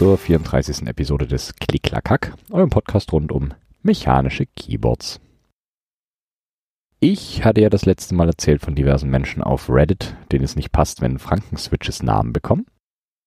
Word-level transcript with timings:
Zur 0.00 0.16
34. 0.16 0.86
Episode 0.86 1.26
des 1.26 1.54
Klicklackhack, 1.56 2.34
eurem 2.48 2.70
Podcast 2.70 3.12
rund 3.12 3.30
um 3.30 3.52
mechanische 3.82 4.46
Keyboards. 4.46 5.20
Ich 7.00 7.44
hatte 7.44 7.60
ja 7.60 7.68
das 7.68 7.84
letzte 7.84 8.14
Mal 8.14 8.28
erzählt 8.28 8.62
von 8.62 8.74
diversen 8.74 9.10
Menschen 9.10 9.42
auf 9.42 9.68
Reddit, 9.68 10.16
denen 10.32 10.42
es 10.42 10.56
nicht 10.56 10.72
passt, 10.72 11.02
wenn 11.02 11.18
Frankenswitches 11.18 12.02
Namen 12.02 12.32
bekommen. 12.32 12.64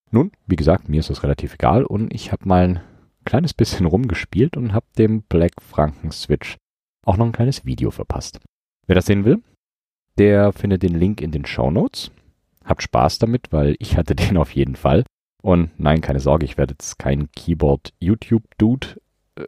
Nun, 0.09 0.31
wie 0.47 0.55
gesagt, 0.55 0.89
mir 0.89 1.01
ist 1.01 1.11
das 1.11 1.21
relativ 1.21 1.53
egal 1.53 1.83
und 1.83 2.11
ich 2.11 2.31
habe 2.31 2.49
mal 2.49 2.63
ein 2.63 2.81
kleines 3.23 3.53
bisschen 3.53 3.85
rumgespielt 3.85 4.57
und 4.57 4.73
habe 4.73 4.87
dem 4.97 5.21
Black 5.21 5.61
Frankenswitch 5.61 6.57
auch 7.05 7.17
noch 7.17 7.27
ein 7.27 7.33
kleines 7.33 7.65
Video 7.65 7.91
verpasst. 7.91 8.39
Wer 8.87 8.95
das 8.95 9.05
sehen 9.05 9.25
will, 9.25 9.43
der 10.17 10.51
findet 10.53 10.81
den 10.81 10.95
Link 10.95 11.21
in 11.21 11.29
den 11.29 11.45
Show 11.45 11.69
Notes. 11.69 12.09
Habt 12.65 12.81
Spaß 12.81 13.19
damit, 13.19 13.51
weil 13.51 13.75
ich 13.77 13.95
hatte 13.95 14.15
den 14.15 14.37
auf 14.37 14.55
jeden 14.55 14.75
Fall. 14.75 15.03
Und 15.43 15.77
nein, 15.77 15.99
keine 15.99 16.21
Sorge, 16.21 16.45
ich 16.45 16.57
werde 16.57 16.73
jetzt 16.73 16.97
kein 16.97 17.29
Keyboard-YouTube-Dude. 17.33 19.01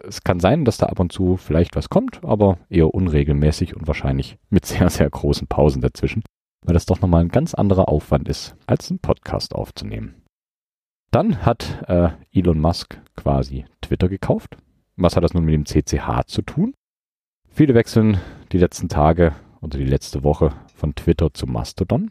Es 0.06 0.22
kann 0.22 0.40
sein, 0.40 0.66
dass 0.66 0.76
da 0.76 0.86
ab 0.86 1.00
und 1.00 1.10
zu 1.10 1.38
vielleicht 1.38 1.74
was 1.74 1.88
kommt, 1.88 2.22
aber 2.22 2.58
eher 2.68 2.92
unregelmäßig 2.92 3.74
und 3.74 3.86
wahrscheinlich 3.86 4.36
mit 4.50 4.66
sehr, 4.66 4.90
sehr 4.90 5.08
großen 5.08 5.46
Pausen 5.46 5.80
dazwischen, 5.80 6.22
weil 6.64 6.74
das 6.74 6.84
doch 6.84 7.00
nochmal 7.00 7.22
ein 7.22 7.30
ganz 7.30 7.54
anderer 7.54 7.88
Aufwand 7.88 8.28
ist, 8.28 8.56
als 8.66 8.90
einen 8.90 8.98
Podcast 8.98 9.54
aufzunehmen. 9.54 10.22
Dann 11.12 11.46
hat 11.46 11.82
äh, 11.88 12.10
Elon 12.30 12.60
Musk 12.60 13.00
quasi 13.16 13.64
Twitter 13.80 14.10
gekauft. 14.10 14.58
Was 14.96 15.16
hat 15.16 15.24
das 15.24 15.32
nun 15.32 15.46
mit 15.46 15.54
dem 15.54 15.64
CCH 15.64 16.26
zu 16.26 16.42
tun? 16.42 16.74
Viele 17.48 17.72
wechseln 17.72 18.18
die 18.52 18.58
letzten 18.58 18.90
Tage 18.90 19.34
oder 19.62 19.78
die 19.78 19.84
letzte 19.84 20.24
Woche 20.24 20.52
von 20.74 20.94
Twitter 20.94 21.32
zu 21.32 21.46
Mastodon. 21.46 22.10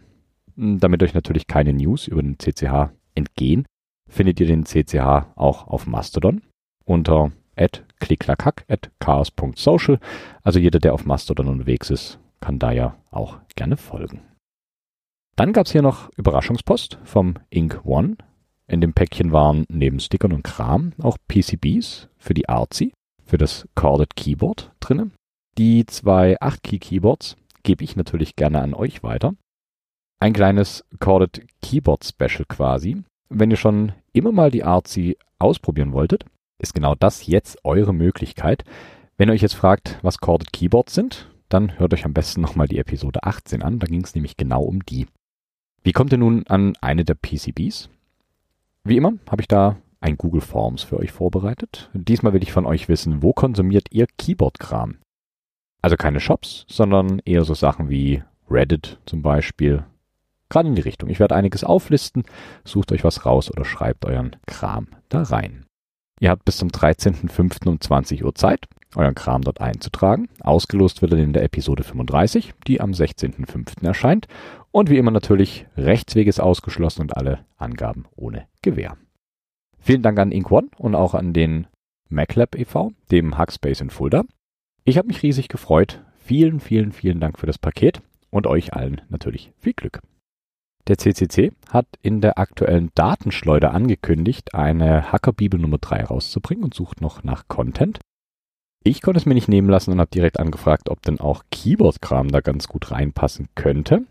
Damit 0.56 1.04
euch 1.04 1.14
natürlich 1.14 1.46
keine 1.46 1.74
News 1.74 2.08
über 2.08 2.24
den 2.24 2.40
CCH 2.40 2.90
entgehen, 3.14 3.68
findet 4.10 4.40
ihr 4.40 4.48
den 4.48 4.66
CCH 4.66 5.28
auch 5.36 5.68
auf 5.68 5.88
Mastodon 5.88 6.42
unter 6.86 7.32
chaos.social. 9.00 10.00
Also 10.44 10.60
jeder, 10.60 10.80
der 10.80 10.94
auf 10.94 11.06
Mastodon 11.06 11.48
unterwegs 11.48 11.90
ist, 11.90 12.20
kann 12.40 12.60
da 12.60 12.72
ja 12.72 12.96
auch 13.12 13.40
gerne 13.56 13.78
folgen. 13.78 14.22
Dann 15.36 15.52
gab 15.52 15.66
es 15.66 15.72
hier 15.72 15.82
noch 15.82 16.10
Überraschungspost 16.18 17.00
vom 17.04 17.36
Ink 17.50 17.82
One. 17.86 18.18
In 18.68 18.82
dem 18.82 18.94
Päckchen 18.94 19.32
waren 19.32 19.66
neben 19.70 20.00
Stickern 20.00 20.34
und 20.34 20.44
Kram 20.44 20.94
auch 21.02 21.18
PCBs 21.28 22.10
für 22.18 22.34
die 22.34 22.50
Artsy, 22.50 22.94
für 23.24 23.38
das 23.38 23.68
Corded 23.76 24.16
Keyboard 24.16 24.72
drinne. 24.80 25.12
Die 25.58 25.86
zwei 25.86 26.38
8-Key-Keyboards 26.40 27.38
gebe 27.64 27.84
ich 27.84 27.96
natürlich 27.96 28.36
gerne 28.36 28.62
an 28.62 28.74
euch 28.74 29.04
weiter. 29.04 29.36
Ein 30.20 30.34
kleines 30.34 30.84
Corded 31.00 31.46
Keyboard 31.62 32.04
Special 32.06 32.46
quasi. 32.48 33.04
Wenn 33.30 33.52
ihr 33.52 33.58
schon 33.58 33.94
immer 34.14 34.32
mal 34.32 34.52
die 34.52 34.64
Artsy 34.64 35.18
ausprobieren 35.40 35.94
wolltet, 35.94 36.26
ist 36.60 36.74
genau 36.74 36.96
das 36.96 37.26
jetzt 37.28 37.64
eure 37.64 37.94
Möglichkeit. 37.94 38.64
Wenn 39.18 39.30
ihr 39.30 39.34
euch 39.34 39.42
jetzt 39.42 39.56
fragt, 39.56 40.00
was 40.02 40.20
Corded 40.20 40.54
Keyboards 40.54 40.94
sind, 40.94 41.32
dann 41.50 41.78
hört 41.78 41.94
euch 41.94 42.06
am 42.06 42.14
besten 42.14 42.42
nochmal 42.42 42.68
die 42.68 42.80
Episode 42.80 43.24
18 43.24 43.62
an, 43.62 43.80
da 43.80 43.88
ging 43.88 44.04
es 44.04 44.16
nämlich 44.16 44.38
genau 44.38 44.64
um 44.64 44.84
die. 44.86 45.08
Wie 45.84 45.92
kommt 45.92 46.12
ihr 46.12 46.18
nun 46.18 46.46
an 46.48 46.76
eine 46.82 47.06
der 47.06 47.16
PCBs? 47.16 47.90
Wie 48.84 48.98
immer 48.98 49.14
habe 49.30 49.42
ich 49.42 49.48
da 49.48 49.78
ein 50.02 50.18
Google 50.18 50.42
Forms 50.42 50.84
für 50.84 50.98
euch 50.98 51.12
vorbereitet. 51.12 51.90
Diesmal 51.94 52.34
will 52.34 52.44
ich 52.44 52.52
von 52.52 52.66
euch 52.66 52.88
wissen, 52.90 53.24
wo 53.24 53.34
konsumiert 53.34 53.88
ihr 53.92 54.08
Keyboard-Kram? 54.18 54.98
Also 55.82 55.96
keine 55.96 56.20
Shops, 56.20 56.66
sondern 56.68 57.20
eher 57.26 57.44
so 57.44 57.54
Sachen 57.54 57.90
wie 57.90 58.24
Reddit 58.50 59.00
zum 59.06 59.22
Beispiel, 59.22 59.84
Gerade 60.50 60.70
in 60.70 60.76
die 60.76 60.82
Richtung. 60.82 61.10
Ich 61.10 61.20
werde 61.20 61.36
einiges 61.36 61.64
auflisten. 61.64 62.24
Sucht 62.64 62.92
euch 62.92 63.04
was 63.04 63.26
raus 63.26 63.52
oder 63.52 63.66
schreibt 63.66 64.06
euren 64.06 64.36
Kram 64.46 64.88
da 65.10 65.24
rein. 65.24 65.66
Ihr 66.20 66.30
habt 66.30 66.46
bis 66.46 66.58
zum 66.58 66.70
13.05. 66.70 67.68
um 67.68 67.82
20 67.82 68.24
Uhr 68.24 68.34
Zeit, 68.36 68.66
euren 68.96 69.16
Kram 69.16 69.42
dort 69.42 69.60
einzutragen. 69.60 70.30
Ausgelost 70.40 71.02
wird 71.02 71.12
er 71.12 71.20
in 71.20 71.34
der 71.34 71.44
Episode 71.44 71.84
35, 71.84 72.54
die 72.68 72.80
am 72.80 72.92
16.05. 72.92 73.86
erscheint. 73.86 74.28
Und 74.72 74.90
wie 74.90 74.98
immer 74.98 75.12
natürlich, 75.12 75.68
Rechtsweg 75.76 76.28
ist 76.28 76.40
ausgeschlossen 76.40 77.02
und 77.02 77.18
alle 77.18 77.40
Angaben 77.58 78.06
ohne 78.16 78.48
Gewähr. 78.62 78.98
Vielen 79.80 80.02
Dank 80.02 80.18
an 80.20 80.32
Ink 80.32 80.50
und 80.52 80.96
auch 80.96 81.14
an 81.14 81.34
den 81.34 81.68
MacLab 82.10 82.56
e.V., 82.56 82.94
dem 83.12 83.38
Hackspace 83.38 83.82
in 83.82 83.90
Fulda. 83.90 84.24
Ich 84.86 84.98
habe 84.98 85.08
mich 85.08 85.22
riesig 85.22 85.50
gefreut. 85.50 86.02
Vielen, 86.18 86.60
vielen, 86.60 86.92
vielen 86.92 87.20
Dank 87.20 87.40
für 87.40 87.46
das 87.46 87.58
Paket 87.58 88.02
und 88.30 88.48
euch 88.48 88.74
allen 88.74 89.02
natürlich 89.10 89.52
viel 89.60 89.74
Glück. 89.74 90.02
Der 90.88 90.98
CCC 91.00 91.52
hat 91.70 91.88
in 92.04 92.22
der 92.22 92.38
aktuellen 92.38 92.92
Datenschleuder 92.94 93.74
angekündigt, 93.74 94.54
eine 94.54 95.12
Hackerbibel 95.12 95.60
Nummer 95.60 95.80
3 95.80 96.04
rauszubringen 96.06 96.64
und 96.64 96.76
sucht 96.76 97.02
noch 97.02 97.24
nach 97.24 97.48
Content. 97.48 98.00
Ich 98.84 99.02
konnte 99.02 99.18
es 99.18 99.26
mir 99.26 99.34
nicht 99.34 99.48
nehmen 99.48 99.68
lassen 99.68 99.92
und 99.92 100.00
habe 100.00 100.12
direkt 100.12 100.40
angefragt, 100.40 100.90
ob 100.90 101.02
denn 101.02 101.20
auch 101.20 101.44
Keyboard-Kram 101.50 102.28
da 102.28 102.42
ganz 102.42 102.68
gut 102.68 102.92
reinpassen 102.92 103.48
könnte. 103.56 104.06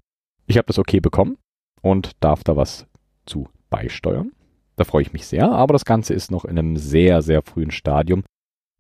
Ich 0.47 0.59
habe 0.59 0.67
das 0.67 0.81
okay 0.81 0.99
bekommen 0.99 1.39
und 1.81 2.11
darf 2.19 2.43
da 2.43 2.57
was 2.57 2.87
zu 3.25 3.49
beisteuern. 3.71 4.33
Da 4.75 4.83
freue 4.83 5.03
ich 5.03 5.12
mich 5.12 5.27
sehr, 5.29 5.53
aber 5.53 5.75
das 5.75 5.85
Ganze 5.85 6.12
ist 6.12 6.33
noch 6.33 6.45
in 6.45 6.59
einem 6.59 6.77
sehr, 6.77 7.23
sehr 7.23 7.43
frühen 7.43 7.71
Stadium. 7.71 8.25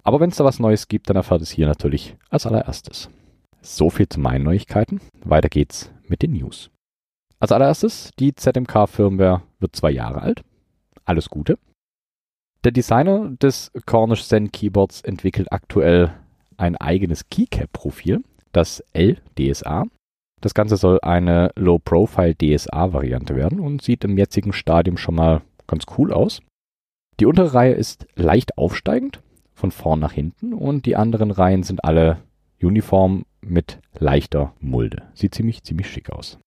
Aber 0.02 0.18
wenn 0.18 0.30
es 0.30 0.36
da 0.36 0.44
was 0.44 0.58
Neues 0.58 0.88
gibt, 0.88 1.08
dann 1.08 1.16
erfahrt 1.16 1.42
es 1.42 1.50
hier 1.50 1.68
natürlich 1.68 2.16
als 2.28 2.44
allererstes. 2.44 3.08
So 3.62 3.88
viel 3.88 4.08
zu 4.08 4.18
meinen 4.18 4.44
Neuigkeiten. 4.44 5.00
Weiter 5.24 5.48
geht's 5.48 5.92
mit 6.08 6.22
den 6.22 6.32
News. 6.32 6.70
Als 7.40 7.52
allererstes, 7.52 8.10
die 8.18 8.34
ZMK-Firmware 8.34 9.42
wird 9.60 9.76
zwei 9.76 9.90
Jahre 9.90 10.22
alt. 10.22 10.42
Alles 11.04 11.28
Gute. 11.28 11.58
Der 12.64 12.72
Designer 12.72 13.30
des 13.30 13.70
Cornish 13.84 14.24
Zen 14.24 14.50
Keyboards 14.50 15.02
entwickelt 15.02 15.52
aktuell 15.52 16.14
ein 16.56 16.76
eigenes 16.76 17.28
Keycap-Profil, 17.28 18.22
das 18.52 18.82
LDSA. 18.94 19.84
Das 20.40 20.54
Ganze 20.54 20.76
soll 20.76 20.98
eine 21.02 21.50
Low-Profile 21.56 22.34
DSA-Variante 22.34 23.36
werden 23.36 23.60
und 23.60 23.82
sieht 23.82 24.04
im 24.04 24.16
jetzigen 24.16 24.52
Stadium 24.52 24.96
schon 24.96 25.14
mal 25.14 25.42
ganz 25.66 25.84
cool 25.98 26.12
aus. 26.12 26.40
Die 27.20 27.26
untere 27.26 27.54
Reihe 27.54 27.74
ist 27.74 28.06
leicht 28.14 28.58
aufsteigend, 28.58 29.20
von 29.52 29.70
vorn 29.70 30.00
nach 30.00 30.12
hinten, 30.12 30.52
und 30.52 30.86
die 30.86 30.96
anderen 30.96 31.30
Reihen 31.30 31.62
sind 31.62 31.84
alle 31.84 32.18
uniform 32.62 33.24
mit 33.40 33.78
leichter 33.98 34.52
Mulde. 34.60 35.02
Sieht 35.14 35.34
ziemlich, 35.34 35.62
ziemlich 35.62 35.88
schick 35.88 36.10
aus. 36.10 36.38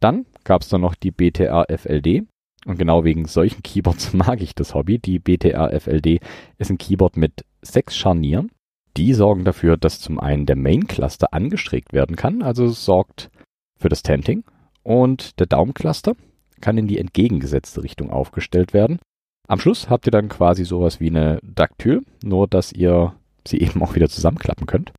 Dann 0.00 0.26
gab 0.44 0.62
es 0.62 0.68
dann 0.68 0.80
noch 0.80 0.94
die 0.94 1.10
BTR 1.10 1.66
FLD. 1.68 2.26
Und 2.66 2.78
genau 2.78 3.04
wegen 3.04 3.26
solchen 3.26 3.62
Keyboards 3.62 4.12
mag 4.14 4.40
ich 4.40 4.54
das 4.54 4.74
Hobby. 4.74 4.98
Die 4.98 5.18
BTR 5.18 5.78
FLD 5.80 6.20
ist 6.58 6.70
ein 6.70 6.78
Keyboard 6.78 7.16
mit 7.16 7.44
sechs 7.62 7.96
Scharnieren. 7.96 8.50
Die 8.96 9.14
sorgen 9.14 9.44
dafür, 9.44 9.76
dass 9.76 10.00
zum 10.00 10.18
einen 10.18 10.46
der 10.46 10.56
Main 10.56 10.86
Cluster 10.88 11.32
angestreckt 11.32 11.92
werden 11.92 12.16
kann, 12.16 12.42
also 12.42 12.68
sorgt 12.68 13.30
für 13.78 13.88
das 13.88 14.02
Tenting. 14.02 14.42
Und 14.82 15.38
der 15.38 15.46
Daumencluster 15.46 16.14
kann 16.60 16.78
in 16.78 16.88
die 16.88 16.98
entgegengesetzte 16.98 17.84
Richtung 17.84 18.10
aufgestellt 18.10 18.72
werden. 18.74 18.98
Am 19.46 19.60
Schluss 19.60 19.88
habt 19.88 20.06
ihr 20.06 20.10
dann 20.10 20.28
quasi 20.28 20.64
sowas 20.64 20.98
wie 21.00 21.08
eine 21.08 21.38
Daktyl, 21.42 22.02
nur 22.24 22.48
dass 22.48 22.72
ihr 22.72 23.14
sie 23.46 23.58
eben 23.62 23.82
auch 23.82 23.94
wieder 23.94 24.08
zusammenklappen 24.08 24.66
könnt. 24.66 24.92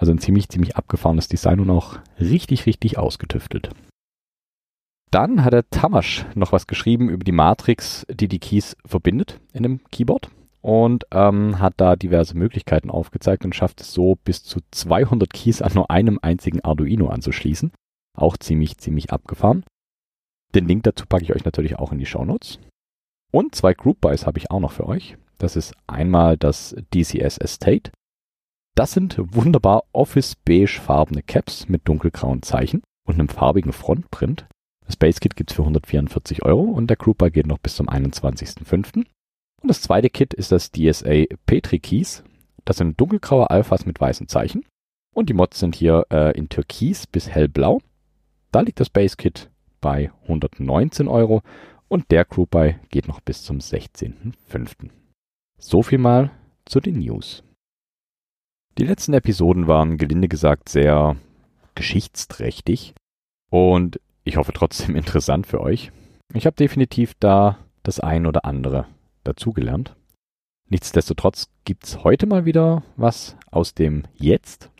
Also 0.00 0.12
ein 0.12 0.18
ziemlich, 0.18 0.48
ziemlich 0.48 0.76
abgefahrenes 0.76 1.28
Design 1.28 1.60
und 1.60 1.70
auch 1.70 1.98
richtig, 2.18 2.66
richtig 2.66 2.98
ausgetüftelt. 2.98 3.70
Dann 5.12 5.44
hat 5.44 5.52
der 5.52 5.68
Tamasch 5.68 6.24
noch 6.34 6.52
was 6.52 6.66
geschrieben 6.66 7.10
über 7.10 7.22
die 7.22 7.32
Matrix, 7.32 8.06
die 8.10 8.28
die 8.28 8.38
Keys 8.38 8.76
verbindet 8.86 9.40
in 9.52 9.62
dem 9.62 9.84
Keyboard 9.90 10.30
und 10.62 11.04
ähm, 11.10 11.58
hat 11.58 11.74
da 11.76 11.96
diverse 11.96 12.34
Möglichkeiten 12.34 12.90
aufgezeigt 12.90 13.44
und 13.44 13.54
schafft 13.54 13.82
es 13.82 13.92
so, 13.92 14.16
bis 14.24 14.42
zu 14.42 14.60
200 14.70 15.30
Keys 15.30 15.60
an 15.60 15.72
nur 15.74 15.90
einem 15.90 16.18
einzigen 16.22 16.64
Arduino 16.64 17.08
anzuschließen. 17.08 17.72
Auch 18.16 18.38
ziemlich, 18.38 18.78
ziemlich 18.78 19.12
abgefahren. 19.12 19.64
Den 20.54 20.66
Link 20.66 20.84
dazu 20.84 21.04
packe 21.06 21.24
ich 21.24 21.34
euch 21.34 21.44
natürlich 21.44 21.78
auch 21.78 21.92
in 21.92 21.98
die 21.98 22.06
Show 22.06 22.24
Notes. 22.24 22.58
Und 23.32 23.54
zwei 23.54 23.74
Group 23.74 24.00
Buys 24.00 24.26
habe 24.26 24.38
ich 24.38 24.50
auch 24.50 24.60
noch 24.60 24.72
für 24.72 24.86
euch. 24.86 25.18
Das 25.36 25.56
ist 25.56 25.74
einmal 25.86 26.38
das 26.38 26.74
DCS 26.94 27.36
Estate. 27.36 27.90
Das 28.74 28.92
sind 28.92 29.18
wunderbar 29.18 29.84
Office-beige 29.92 30.80
farbene 30.80 31.22
Caps 31.22 31.68
mit 31.68 31.86
dunkelgrauen 31.86 32.42
Zeichen 32.42 32.82
und 33.06 33.14
einem 33.14 33.28
farbigen 33.28 33.72
Frontprint. 33.72 34.46
Das 34.92 34.98
Base-Kit 34.98 35.36
gibt 35.36 35.50
es 35.50 35.56
für 35.56 35.62
144 35.62 36.44
Euro 36.44 36.64
und 36.64 36.88
der 36.88 36.98
Grouper 36.98 37.30
geht 37.30 37.46
noch 37.46 37.56
bis 37.56 37.76
zum 37.76 37.88
21.05. 37.88 38.96
Und 38.96 39.06
das 39.62 39.80
zweite 39.80 40.10
Kit 40.10 40.34
ist 40.34 40.52
das 40.52 40.70
DSA 40.70 41.24
Petri 41.46 41.78
Keys. 41.78 42.22
Das 42.66 42.76
sind 42.76 43.00
dunkelgraue 43.00 43.48
Alphas 43.48 43.86
mit 43.86 43.98
weißen 43.98 44.28
Zeichen. 44.28 44.66
Und 45.14 45.30
die 45.30 45.32
Mods 45.32 45.60
sind 45.60 45.76
hier 45.76 46.06
äh, 46.10 46.36
in 46.36 46.50
Türkis 46.50 47.06
bis 47.06 47.30
hellblau. 47.30 47.80
Da 48.50 48.60
liegt 48.60 48.80
das 48.80 48.90
Base-Kit 48.90 49.48
bei 49.80 50.12
119 50.24 51.08
Euro 51.08 51.40
und 51.88 52.10
der 52.10 52.26
Group 52.26 52.54
geht 52.90 53.08
noch 53.08 53.22
bis 53.22 53.44
zum 53.44 53.60
16.05. 53.60 54.90
So 55.58 55.82
viel 55.82 55.98
mal 55.98 56.32
zu 56.66 56.80
den 56.80 56.98
News. 56.98 57.42
Die 58.76 58.84
letzten 58.84 59.14
Episoden 59.14 59.66
waren 59.68 59.96
gelinde 59.96 60.28
gesagt 60.28 60.68
sehr 60.68 61.16
geschichtsträchtig 61.74 62.92
und 63.48 63.98
ich 64.24 64.36
hoffe 64.36 64.52
trotzdem 64.52 64.96
interessant 64.96 65.46
für 65.46 65.60
euch. 65.60 65.92
Ich 66.34 66.46
habe 66.46 66.56
definitiv 66.56 67.14
da 67.18 67.58
das 67.82 68.00
ein 68.00 68.26
oder 68.26 68.44
andere 68.44 68.86
dazugelernt. 69.24 69.96
Nichtsdestotrotz 70.68 71.50
gibt's 71.64 72.02
heute 72.04 72.26
mal 72.26 72.44
wieder 72.44 72.82
was 72.96 73.36
aus 73.50 73.74
dem 73.74 74.04
Jetzt. 74.14 74.70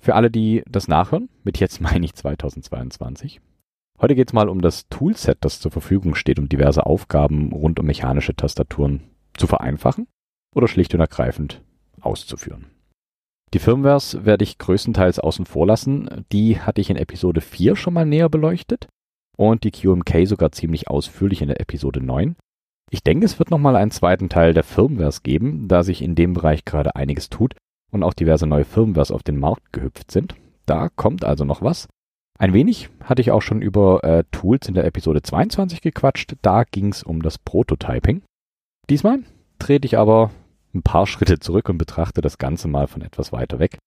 Für 0.00 0.14
alle, 0.14 0.30
die 0.30 0.62
das 0.68 0.86
nachhören, 0.86 1.28
mit 1.42 1.58
jetzt 1.58 1.80
meine 1.80 2.04
ich 2.04 2.14
2022. 2.14 3.40
Heute 3.98 4.14
geht's 4.14 4.34
mal 4.34 4.48
um 4.48 4.60
das 4.60 4.88
Toolset, 4.88 5.38
das 5.40 5.58
zur 5.58 5.70
Verfügung 5.70 6.14
steht, 6.14 6.38
um 6.38 6.48
diverse 6.48 6.84
Aufgaben 6.84 7.52
rund 7.52 7.80
um 7.80 7.86
mechanische 7.86 8.36
Tastaturen 8.36 9.02
zu 9.36 9.46
vereinfachen 9.46 10.06
oder 10.54 10.68
schlicht 10.68 10.94
und 10.94 11.00
ergreifend 11.00 11.62
auszuführen. 12.00 12.66
Die 13.54 13.58
Firmwares 13.58 14.24
werde 14.24 14.44
ich 14.44 14.58
größtenteils 14.58 15.18
außen 15.18 15.46
vor 15.46 15.66
lassen. 15.66 16.24
Die 16.32 16.60
hatte 16.60 16.80
ich 16.80 16.90
in 16.90 16.96
Episode 16.96 17.40
4 17.40 17.76
schon 17.76 17.94
mal 17.94 18.04
näher 18.04 18.28
beleuchtet 18.28 18.88
und 19.36 19.64
die 19.64 19.70
QMK 19.70 20.26
sogar 20.26 20.52
ziemlich 20.52 20.88
ausführlich 20.88 21.42
in 21.42 21.48
der 21.48 21.60
Episode 21.60 22.00
9. 22.00 22.36
Ich 22.90 23.02
denke, 23.02 23.26
es 23.26 23.38
wird 23.38 23.50
nochmal 23.50 23.76
einen 23.76 23.90
zweiten 23.90 24.28
Teil 24.28 24.54
der 24.54 24.64
Firmwares 24.64 25.22
geben, 25.22 25.68
da 25.68 25.82
sich 25.82 26.02
in 26.02 26.14
dem 26.14 26.34
Bereich 26.34 26.64
gerade 26.64 26.96
einiges 26.96 27.28
tut 27.28 27.54
und 27.90 28.02
auch 28.02 28.14
diverse 28.14 28.46
neue 28.46 28.64
Firmwares 28.64 29.10
auf 29.10 29.22
den 29.22 29.38
Markt 29.38 29.72
gehüpft 29.72 30.10
sind. 30.10 30.34
Da 30.66 30.88
kommt 30.88 31.24
also 31.24 31.44
noch 31.44 31.62
was. 31.62 31.88
Ein 32.38 32.52
wenig 32.52 32.90
hatte 33.02 33.22
ich 33.22 33.30
auch 33.30 33.42
schon 33.42 33.62
über 33.62 34.04
äh, 34.04 34.24
Tools 34.30 34.68
in 34.68 34.74
der 34.74 34.84
Episode 34.84 35.22
22 35.22 35.80
gequatscht. 35.80 36.34
Da 36.42 36.64
ging 36.64 36.88
es 36.88 37.02
um 37.02 37.22
das 37.22 37.38
Prototyping. 37.38 38.22
Diesmal 38.90 39.20
trete 39.58 39.86
ich 39.86 39.96
aber 39.96 40.30
ein 40.76 40.82
paar 40.82 41.06
Schritte 41.06 41.38
zurück 41.38 41.68
und 41.68 41.78
betrachte 41.78 42.20
das 42.20 42.38
Ganze 42.38 42.68
mal 42.68 42.86
von 42.86 43.02
etwas 43.02 43.32
weiter 43.32 43.58
weg. 43.58 43.78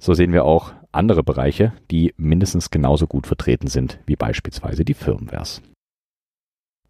So 0.00 0.14
sehen 0.14 0.32
wir 0.32 0.44
auch 0.44 0.72
andere 0.92 1.22
Bereiche, 1.22 1.72
die 1.90 2.14
mindestens 2.16 2.70
genauso 2.70 3.06
gut 3.06 3.26
vertreten 3.26 3.66
sind 3.66 3.98
wie 4.06 4.16
beispielsweise 4.16 4.84
die 4.84 4.94
Firmwares. 4.94 5.60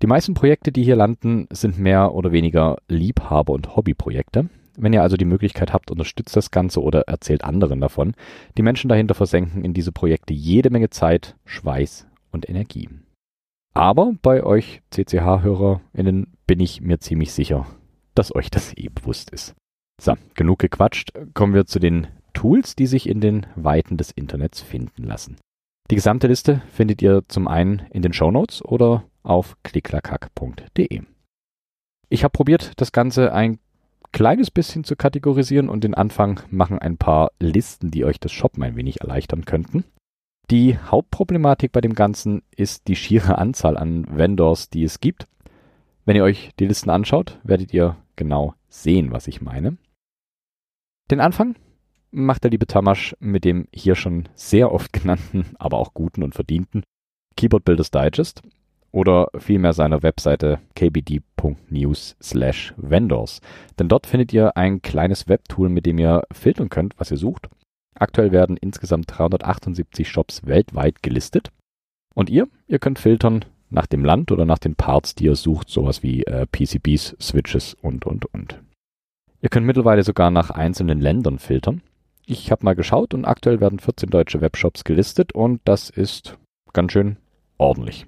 Die 0.00 0.06
meisten 0.06 0.34
Projekte, 0.34 0.70
die 0.70 0.84
hier 0.84 0.94
landen, 0.94 1.48
sind 1.50 1.78
mehr 1.78 2.14
oder 2.14 2.30
weniger 2.30 2.76
Liebhaber- 2.88 3.52
und 3.52 3.74
Hobbyprojekte. 3.74 4.48
Wenn 4.76 4.92
ihr 4.92 5.02
also 5.02 5.16
die 5.16 5.24
Möglichkeit 5.24 5.72
habt, 5.72 5.90
unterstützt 5.90 6.36
das 6.36 6.52
Ganze 6.52 6.80
oder 6.80 7.00
erzählt 7.08 7.42
anderen 7.42 7.80
davon. 7.80 8.14
Die 8.56 8.62
Menschen 8.62 8.88
dahinter 8.88 9.14
versenken 9.14 9.64
in 9.64 9.74
diese 9.74 9.90
Projekte 9.90 10.32
jede 10.32 10.70
Menge 10.70 10.90
Zeit, 10.90 11.34
Schweiß 11.46 12.06
und 12.30 12.48
Energie. 12.48 12.88
Aber 13.74 14.12
bei 14.22 14.44
euch 14.44 14.82
CCH-HörerInnen 14.92 16.28
bin 16.46 16.60
ich 16.60 16.80
mir 16.80 17.00
ziemlich 17.00 17.32
sicher, 17.32 17.66
dass 18.18 18.34
euch 18.34 18.50
das 18.50 18.76
eh 18.76 18.88
bewusst 18.88 19.30
ist. 19.30 19.54
So, 20.00 20.14
genug 20.34 20.58
gequatscht. 20.58 21.12
Kommen 21.34 21.54
wir 21.54 21.66
zu 21.66 21.78
den 21.78 22.08
Tools, 22.32 22.76
die 22.76 22.86
sich 22.86 23.08
in 23.08 23.20
den 23.20 23.46
Weiten 23.56 23.96
des 23.96 24.10
Internets 24.10 24.60
finden 24.60 25.04
lassen. 25.04 25.36
Die 25.90 25.94
gesamte 25.94 26.26
Liste 26.26 26.60
findet 26.72 27.00
ihr 27.00 27.22
zum 27.28 27.48
einen 27.48 27.86
in 27.90 28.02
den 28.02 28.12
Show 28.12 28.30
Notes 28.30 28.62
oder 28.62 29.04
auf 29.22 29.56
klicklackhack.de. 29.62 31.02
Ich 32.10 32.24
habe 32.24 32.32
probiert, 32.32 32.72
das 32.76 32.92
Ganze 32.92 33.32
ein 33.32 33.58
kleines 34.12 34.50
bisschen 34.50 34.84
zu 34.84 34.96
kategorisieren 34.96 35.68
und 35.68 35.84
den 35.84 35.94
Anfang 35.94 36.40
machen 36.50 36.78
ein 36.78 36.96
paar 36.96 37.30
Listen, 37.38 37.90
die 37.90 38.04
euch 38.04 38.20
das 38.20 38.32
Shoppen 38.32 38.62
ein 38.62 38.76
wenig 38.76 39.00
erleichtern 39.00 39.44
könnten. 39.44 39.84
Die 40.50 40.78
Hauptproblematik 40.78 41.72
bei 41.72 41.80
dem 41.80 41.94
Ganzen 41.94 42.42
ist 42.56 42.88
die 42.88 42.96
schiere 42.96 43.38
Anzahl 43.38 43.76
an 43.76 44.06
Vendors, 44.08 44.70
die 44.70 44.84
es 44.84 45.00
gibt. 45.00 45.26
Wenn 46.04 46.16
ihr 46.16 46.24
euch 46.24 46.52
die 46.58 46.66
Listen 46.66 46.88
anschaut, 46.88 47.38
werdet 47.42 47.74
ihr 47.74 47.96
genau 48.18 48.54
sehen, 48.68 49.10
was 49.12 49.26
ich 49.26 49.40
meine. 49.40 49.78
Den 51.10 51.20
Anfang 51.20 51.56
macht 52.10 52.44
der 52.44 52.50
liebe 52.50 52.66
Tamasch 52.66 53.16
mit 53.20 53.44
dem 53.44 53.66
hier 53.72 53.94
schon 53.94 54.28
sehr 54.34 54.72
oft 54.72 54.92
genannten, 54.92 55.46
aber 55.58 55.78
auch 55.78 55.94
guten 55.94 56.22
und 56.22 56.34
verdienten 56.34 56.82
Keyboard 57.36 57.64
Builders 57.64 57.90
Digest 57.90 58.42
oder 58.90 59.28
vielmehr 59.38 59.72
seiner 59.72 60.02
Webseite 60.02 60.60
kbd.news 60.74 62.16
slash 62.22 62.74
vendors. 62.76 63.40
Denn 63.78 63.88
dort 63.88 64.06
findet 64.06 64.32
ihr 64.32 64.56
ein 64.56 64.82
kleines 64.82 65.28
Webtool, 65.28 65.68
mit 65.68 65.86
dem 65.86 65.98
ihr 65.98 66.22
filtern 66.32 66.68
könnt, 66.68 66.98
was 66.98 67.10
ihr 67.10 67.16
sucht. 67.16 67.48
Aktuell 67.94 68.32
werden 68.32 68.56
insgesamt 68.56 69.06
378 69.08 70.08
Shops 70.08 70.46
weltweit 70.46 71.02
gelistet. 71.02 71.50
Und 72.14 72.30
ihr, 72.30 72.48
ihr 72.66 72.78
könnt 72.78 72.98
filtern 72.98 73.44
nach 73.70 73.86
dem 73.86 74.04
Land 74.04 74.32
oder 74.32 74.44
nach 74.44 74.58
den 74.58 74.74
Parts, 74.74 75.14
die 75.14 75.24
ihr 75.24 75.34
sucht, 75.34 75.68
sowas 75.68 76.02
wie 76.02 76.24
äh, 76.24 76.46
PCBs, 76.46 77.16
Switches 77.20 77.74
und, 77.74 78.06
und, 78.06 78.26
und. 78.32 78.62
Ihr 79.40 79.48
könnt 79.48 79.66
mittlerweile 79.66 80.02
sogar 80.02 80.30
nach 80.30 80.50
einzelnen 80.50 81.00
Ländern 81.00 81.38
filtern. 81.38 81.82
Ich 82.26 82.50
habe 82.50 82.64
mal 82.64 82.74
geschaut 82.74 83.14
und 83.14 83.24
aktuell 83.24 83.60
werden 83.60 83.78
14 83.78 84.10
deutsche 84.10 84.40
Webshops 84.40 84.84
gelistet 84.84 85.32
und 85.32 85.60
das 85.64 85.90
ist 85.90 86.38
ganz 86.72 86.92
schön 86.92 87.16
ordentlich. 87.56 88.06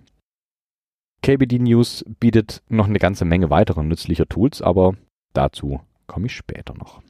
KBD 1.22 1.58
News 1.58 2.04
bietet 2.18 2.62
noch 2.68 2.86
eine 2.86 2.98
ganze 2.98 3.24
Menge 3.24 3.50
weiterer 3.50 3.82
nützlicher 3.82 4.26
Tools, 4.26 4.62
aber 4.62 4.94
dazu 5.32 5.80
komme 6.06 6.26
ich 6.26 6.34
später 6.34 6.74
noch. 6.74 7.02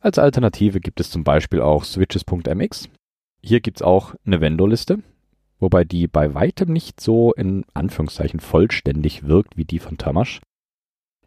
Als 0.00 0.18
Alternative 0.18 0.80
gibt 0.80 1.00
es 1.00 1.10
zum 1.10 1.24
Beispiel 1.24 1.60
auch 1.60 1.84
switches.mx. 1.84 2.88
Hier 3.42 3.60
gibt 3.60 3.78
es 3.78 3.82
auch 3.82 4.14
eine 4.24 4.40
Vendorliste, 4.40 5.02
wobei 5.58 5.84
die 5.84 6.06
bei 6.06 6.34
weitem 6.34 6.72
nicht 6.72 7.00
so 7.00 7.32
in 7.32 7.64
Anführungszeichen 7.74 8.40
vollständig 8.40 9.26
wirkt 9.26 9.56
wie 9.56 9.64
die 9.64 9.78
von 9.78 9.98
Tamasch. 9.98 10.40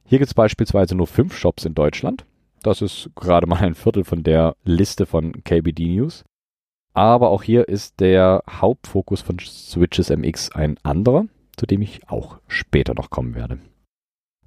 Hier 0.06 0.20
gibt 0.20 0.30
es 0.30 0.34
beispielsweise 0.36 0.96
nur 0.96 1.08
fünf 1.08 1.38
Shops 1.38 1.66
in 1.66 1.74
Deutschland. 1.74 2.26
Das 2.64 2.82
ist 2.82 3.10
gerade 3.16 3.48
mal 3.48 3.60
ein 3.60 3.76
Viertel 3.76 4.04
von 4.04 4.24
der 4.24 4.56
Liste 4.64 5.06
von 5.06 5.44
KBD 5.44 5.88
News. 5.88 6.24
Aber 6.94 7.30
auch 7.30 7.44
hier 7.44 7.68
ist 7.70 8.00
der 8.00 8.44
Hauptfokus 8.50 9.22
von 9.22 9.40
Switches 9.40 10.10
MX 10.10 10.52
ein 10.52 10.78
anderer 10.84 11.26
zu 11.62 11.68
dem 11.68 11.84
ich 11.84 12.10
auch 12.10 12.40
später 12.48 12.96
noch 12.96 13.12
kommen 13.12 13.36
werde. 13.36 13.60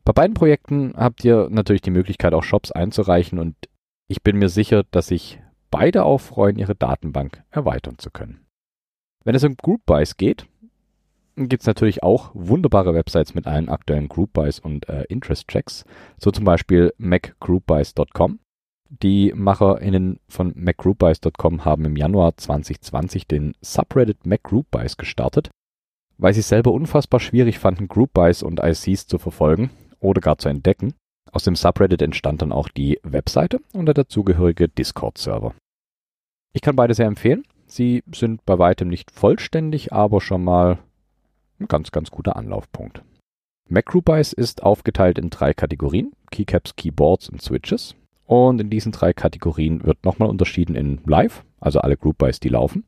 Bei 0.05 0.13
beiden 0.13 0.35
Projekten 0.35 0.95
habt 0.97 1.25
ihr 1.25 1.49
natürlich 1.49 1.83
die 1.83 1.91
Möglichkeit, 1.91 2.35
auch 2.35 2.43
Shops 2.43 2.73
einzureichen 2.73 3.39
und 3.39 3.55
ich 4.09 4.23
bin 4.23 4.37
mir 4.37 4.49
sicher, 4.49 4.83
dass 4.91 5.07
sich 5.07 5.41
beide 5.71 6.05
auch 6.05 6.19
freuen, 6.19 6.59
ihre 6.59 6.75
Datenbank 6.75 7.43
erweitern 7.51 7.99
zu 7.99 8.11
können. 8.11 8.44
Wenn 9.25 9.35
es 9.35 9.45
um 9.45 9.57
Group 9.57 9.83
Buys 9.87 10.17
geht, 10.17 10.47
gibt 11.37 11.63
es 11.63 11.67
natürlich 11.67 12.03
auch 12.03 12.31
wunderbare 12.35 12.95
Websites 12.95 13.35
mit 13.35 13.47
allen 13.47 13.69
aktuellen 13.69 14.09
Group 14.09 14.33
Buys 14.33 14.61
und 14.61 14.89
äh, 14.89 15.05
Interest 15.09 15.49
Checks, 15.49 15.85
so 16.19 16.31
zum 16.31 16.45
Beispiel 16.45 16.93
macgroupbuys.com. 16.99 18.39
Die 18.89 19.33
MacherInnen 19.35 20.21
von 20.29 20.53
macgroupbuys.com 20.55 21.65
haben 21.65 21.85
im 21.85 21.97
Januar 21.97 22.37
2020 22.37 23.27
den 23.27 23.55
Subreddit 23.61 24.25
MacGroupBuys 24.25 24.97
gestartet 24.97 25.51
weil 26.19 26.33
sie 26.33 26.41
es 26.41 26.49
selber 26.49 26.73
unfassbar 26.73 27.21
schwierig 27.21 27.59
fanden, 27.59 27.89
Group 27.89 28.13
Buys 28.13 28.43
und 28.43 28.61
ICs 28.63 29.07
zu 29.07 29.19
verfolgen 29.19 29.71
oder 30.01 30.21
gar 30.21 30.39
zu 30.39 30.49
entdecken. 30.49 30.95
Aus 31.33 31.45
dem 31.45 31.57
Subreddit 31.57 32.03
entstand 32.03 32.43
dann 32.43 32.53
auch 32.53 32.69
die 32.69 33.01
Webseite 33.03 33.61
und 33.73 33.87
der 33.87 33.95
dazugehörige 33.95 34.69
Discord-Server. 34.69 35.55
Ich 36.53 36.61
kann 36.61 36.77
beide 36.77 36.95
sehr 36.95 37.07
empfehlen. 37.07 37.45
Sie 37.75 38.05
sind 38.15 38.47
bei 38.47 38.57
weitem 38.61 38.87
nicht 38.87 39.11
vollständig, 39.11 39.93
aber 39.93 40.21
schon 40.21 40.45
mal 40.45 40.79
ein 41.59 41.67
ganz, 41.67 41.91
ganz 41.91 42.13
guter 42.13 42.37
Anlaufpunkt. 42.37 43.03
MacGroupies 43.69 44.33
ist 44.33 44.63
aufgeteilt 44.63 45.19
in 45.19 45.29
drei 45.29 45.55
Kategorien: 45.55 46.13
Keycaps, 46.31 46.77
Keyboards 46.77 47.31
und 47.31 47.43
Switches. 47.43 47.97
Und 48.27 48.61
in 48.61 48.71
diesen 48.71 48.93
drei 48.93 49.13
Kategorien 49.13 49.83
wird 49.83 50.05
nochmal 50.05 50.29
unterschieden 50.29 50.77
in 50.77 51.01
Live, 51.05 51.45
also 51.59 51.81
alle 51.81 51.97
Groupies, 51.97 52.39
die 52.39 52.49
laufen, 52.49 52.85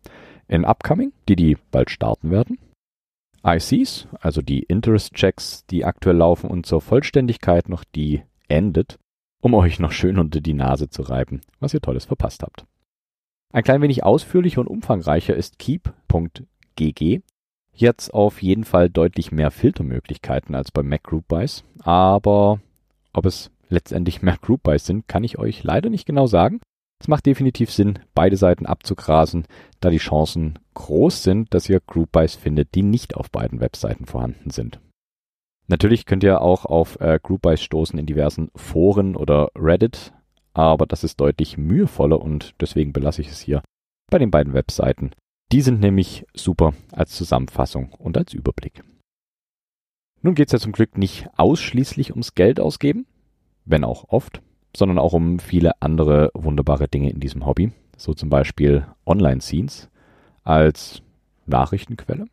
in 0.47 0.64
Upcoming, 0.64 1.12
die 1.28 1.35
die 1.35 1.59
bald 1.73 1.90
starten 1.90 2.31
werden, 2.31 2.57
ICs, 3.45 4.07
also 4.21 4.40
die 4.40 4.62
Interest-Checks, 4.62 5.66
die 5.66 5.85
aktuell 5.85 6.19
laufen 6.19 6.49
und 6.49 6.64
zur 6.64 6.81
Vollständigkeit 6.81 7.69
noch 7.69 7.83
die 7.83 8.23
Ended, 8.47 9.00
um 9.43 9.52
euch 9.55 9.81
noch 9.81 9.90
schön 9.90 10.16
unter 10.16 10.40
die 10.40 10.55
Nase 10.55 10.88
zu 10.90 11.02
reiben, 11.02 11.40
was 11.59 11.75
ihr 11.75 11.81
Tolles 11.81 12.05
verpasst 12.05 12.45
habt. 12.45 12.66
Ein 13.53 13.62
klein 13.62 13.83
wenig 13.83 14.05
ausführlicher 14.05 14.61
und 14.61 14.67
umfangreicher 14.67 15.35
ist 15.35 15.59
Keep.gg. 15.59 17.21
Jetzt 17.73 18.15
auf 18.15 18.43
jeden 18.43 18.65
Fall 18.65 18.88
deutlich 18.91 19.33
mehr 19.33 19.50
Filtermöglichkeiten 19.50 20.55
als 20.55 20.71
bei 20.71 20.83
Mac 20.83 21.05
Group 21.05 21.29
Buys, 21.29 21.65
aber 21.81 22.61
ob 23.12 23.26
es 23.26 23.50
letztendlich 23.69 24.23
mehr 24.23 24.38
Group 24.41 24.62
Buys 24.62 24.87
sind, 24.87 25.09
kann 25.09 25.25
ich 25.25 25.38
euch 25.38 25.62
leider 25.62 25.91
nicht 25.91 26.07
genau 26.07 26.26
sagen. 26.26 26.61
Es 27.00 27.09
macht 27.09 27.26
definitiv 27.26 27.71
Sinn, 27.71 27.99
beide 28.15 28.38
Seiten 28.38 28.65
abzugrasen, 28.65 29.47
da 29.81 29.91
die 29.91 29.99
Chancen 29.99 30.59
groß 30.75 31.23
sind, 31.23 31.53
dass 31.53 31.69
ihr 31.69 31.81
Group 31.81 32.12
Buys 32.12 32.35
findet, 32.35 32.75
die 32.75 32.83
nicht 32.83 33.15
auf 33.17 33.31
beiden 33.31 33.61
Webseiten 33.61 34.07
vorhanden 34.07 34.50
sind. 34.50 34.81
Natürlich 35.69 36.07
könnt 36.07 36.25
ihr 36.25 36.41
auch 36.41 36.65
auf 36.65 36.99
äh, 37.00 37.19
Group 37.23 37.43
Buys 37.43 37.61
stoßen 37.61 37.99
in 37.99 38.07
diversen 38.07 38.50
Foren 38.55 39.17
oder 39.17 39.50
Reddit, 39.55 40.12
aber 40.63 40.87
das 40.87 41.05
ist 41.05 41.21
deutlich 41.21 41.59
mühevoller 41.59 42.21
und 42.21 42.55
deswegen 42.61 42.93
belasse 42.93 43.21
ich 43.21 43.29
es 43.29 43.41
hier 43.41 43.63
bei 44.11 44.19
den 44.19 44.31
beiden 44.31 44.55
Webseiten. 44.55 45.11
Die 45.53 45.63
sind 45.63 45.81
nämlich 45.81 46.27
super 46.35 46.75
als 46.93 47.13
Zusammenfassung 47.13 47.93
und 47.93 48.17
als 48.17 48.33
Überblick. 48.33 48.83
Nun 50.23 50.35
geht 50.35 50.49
es 50.49 50.53
ja 50.53 50.59
zum 50.59 50.73
Glück 50.73 50.99
nicht 50.99 51.29
ausschließlich 51.37 52.11
ums 52.11 52.35
Geld 52.35 52.59
ausgeben, 52.59 53.07
wenn 53.65 53.85
auch 53.85 54.09
oft 54.09 54.43
sondern 54.77 54.99
auch 54.99 55.15
um 55.15 55.39
viele 55.39 55.73
andere 55.81 56.31
wunderbare 56.35 56.87
Dinge 56.87 57.11
in 57.11 57.19
diesem 57.19 57.47
Hobby. 57.47 57.73
So 57.97 58.13
zum 58.13 58.29
Beispiel 58.29 58.87
Online-Scenes 59.07 59.89
als 60.45 61.03
Nachrichtenquelle 61.47 62.27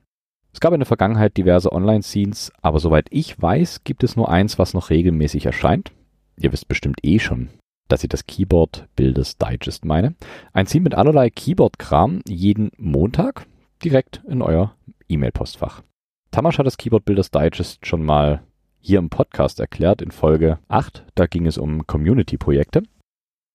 Es 0.52 0.60
gab 0.60 0.74
in 0.74 0.82
der 0.82 0.86
Vergangenheit 0.86 1.38
diverse 1.38 1.72
Online-Scenes, 1.72 2.52
aber 2.62 2.80
soweit 2.80 3.08
ich 3.12 3.42
weiß, 3.42 3.86
gibt 3.86 4.04
es 4.04 4.16
nur 4.16 4.30
eins, 4.30 4.60
was 4.60 4.74
noch 4.74 4.90
regelmäßig 4.90 5.46
erscheint. 5.46 5.94
Ihr 6.38 6.52
wisst 6.52 6.68
bestimmt 6.68 7.00
eh 7.04 7.20
schon, 7.20 7.50
dass 7.88 8.04
ich 8.04 8.10
das 8.10 8.26
Keyboard 8.26 8.88
Builders 8.96 9.38
Digest 9.38 9.86
meine. 9.86 10.16
Ein 10.54 10.68
Scene 10.68 10.84
mit 10.84 10.96
allerlei 10.96 11.30
Keyboard-Kram 11.30 12.22
jeden 12.28 12.72
Montag 12.78 13.46
direkt 13.84 14.22
in 14.28 14.42
euer 14.42 14.76
E-Mail-Postfach. 15.08 15.84
Tamasch 16.32 16.58
hat 16.58 16.66
das 16.66 16.78
Keyboard 16.78 17.06
Builders 17.06 17.32
Digest 17.32 17.86
schon 17.86 18.04
mal 18.04 18.42
hier 18.80 19.00
im 19.00 19.10
Podcast 19.10 19.60
erklärt 19.60 20.02
in 20.02 20.12
Folge 20.12 20.60
8. 20.68 21.06
Da 21.16 21.28
ging 21.28 21.46
es 21.46 21.58
um 21.58 21.86
Community-Projekte. 21.86 22.84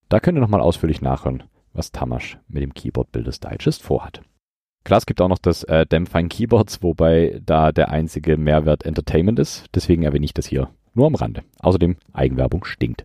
Da 0.09 0.21
könnt 0.21 0.39
ihr 0.39 0.41
nochmal 0.41 0.61
ausführlich 0.61 1.03
nachhören, 1.03 1.43
was 1.73 1.93
Tamasch 1.93 2.39
mit 2.49 2.63
dem 2.63 2.73
Keyboard 2.73 3.13
Builders 3.13 3.41
Digest 3.41 3.83
vorhat. 3.83 4.23
Klar, 4.85 4.99
es 4.99 5.07
gibt 5.07 5.21
auch 5.21 5.29
noch 5.29 5.39
das 5.39 5.65
äh, 5.65 5.85
Damn 5.87 6.07
Keyboards, 6.07 6.83
wobei 6.83 7.43
da 7.45 7.73
der 7.73 7.91
einzige 7.91 8.39
Mehrwert 8.39 8.87
Entertainment 8.87 9.39
ist. 9.39 9.67
Deswegen 9.75 10.05
erwähne 10.05 10.25
ich 10.25 10.33
das 10.33 10.47
hier 10.47 10.71
nur 10.95 11.07
am 11.07 11.15
Rande. 11.15 11.43
Außerdem, 11.61 11.97
Eigenwerbung 12.13 12.65
stinkt. 12.65 13.05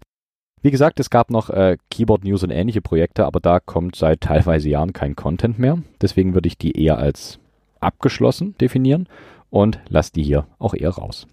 Wie 0.63 0.72
gesagt, 0.72 1.01
es 1.01 1.10
gab 1.10 1.29
noch 1.29 1.50
äh, 1.50 1.77
Keyboard 1.91 2.24
News 2.24 2.41
und 2.41 2.50
ähnliche 2.50 2.82
Projekte, 2.82 3.25
aber 3.25 3.41
da 3.41 3.60
kommt 3.60 3.98
seit 3.98 4.22
teilweise 4.22 4.70
Jahren 4.70 4.93
kein 4.93 5.13
Content 5.13 5.60
mehr. 5.60 5.84
Deswegen 6.01 6.34
würde 6.34 6.48
ich 6.48 6.58
die 6.58 6.82
eher 6.82 6.98
als 6.98 7.38
abgeschlossen 7.82 8.58
definieren 8.60 9.10
und 9.50 9.82
lasse 9.89 10.13
die 10.13 10.24
hier 10.24 10.48
auch 10.60 10.74
eher 10.74 10.91
raus. 10.91 11.27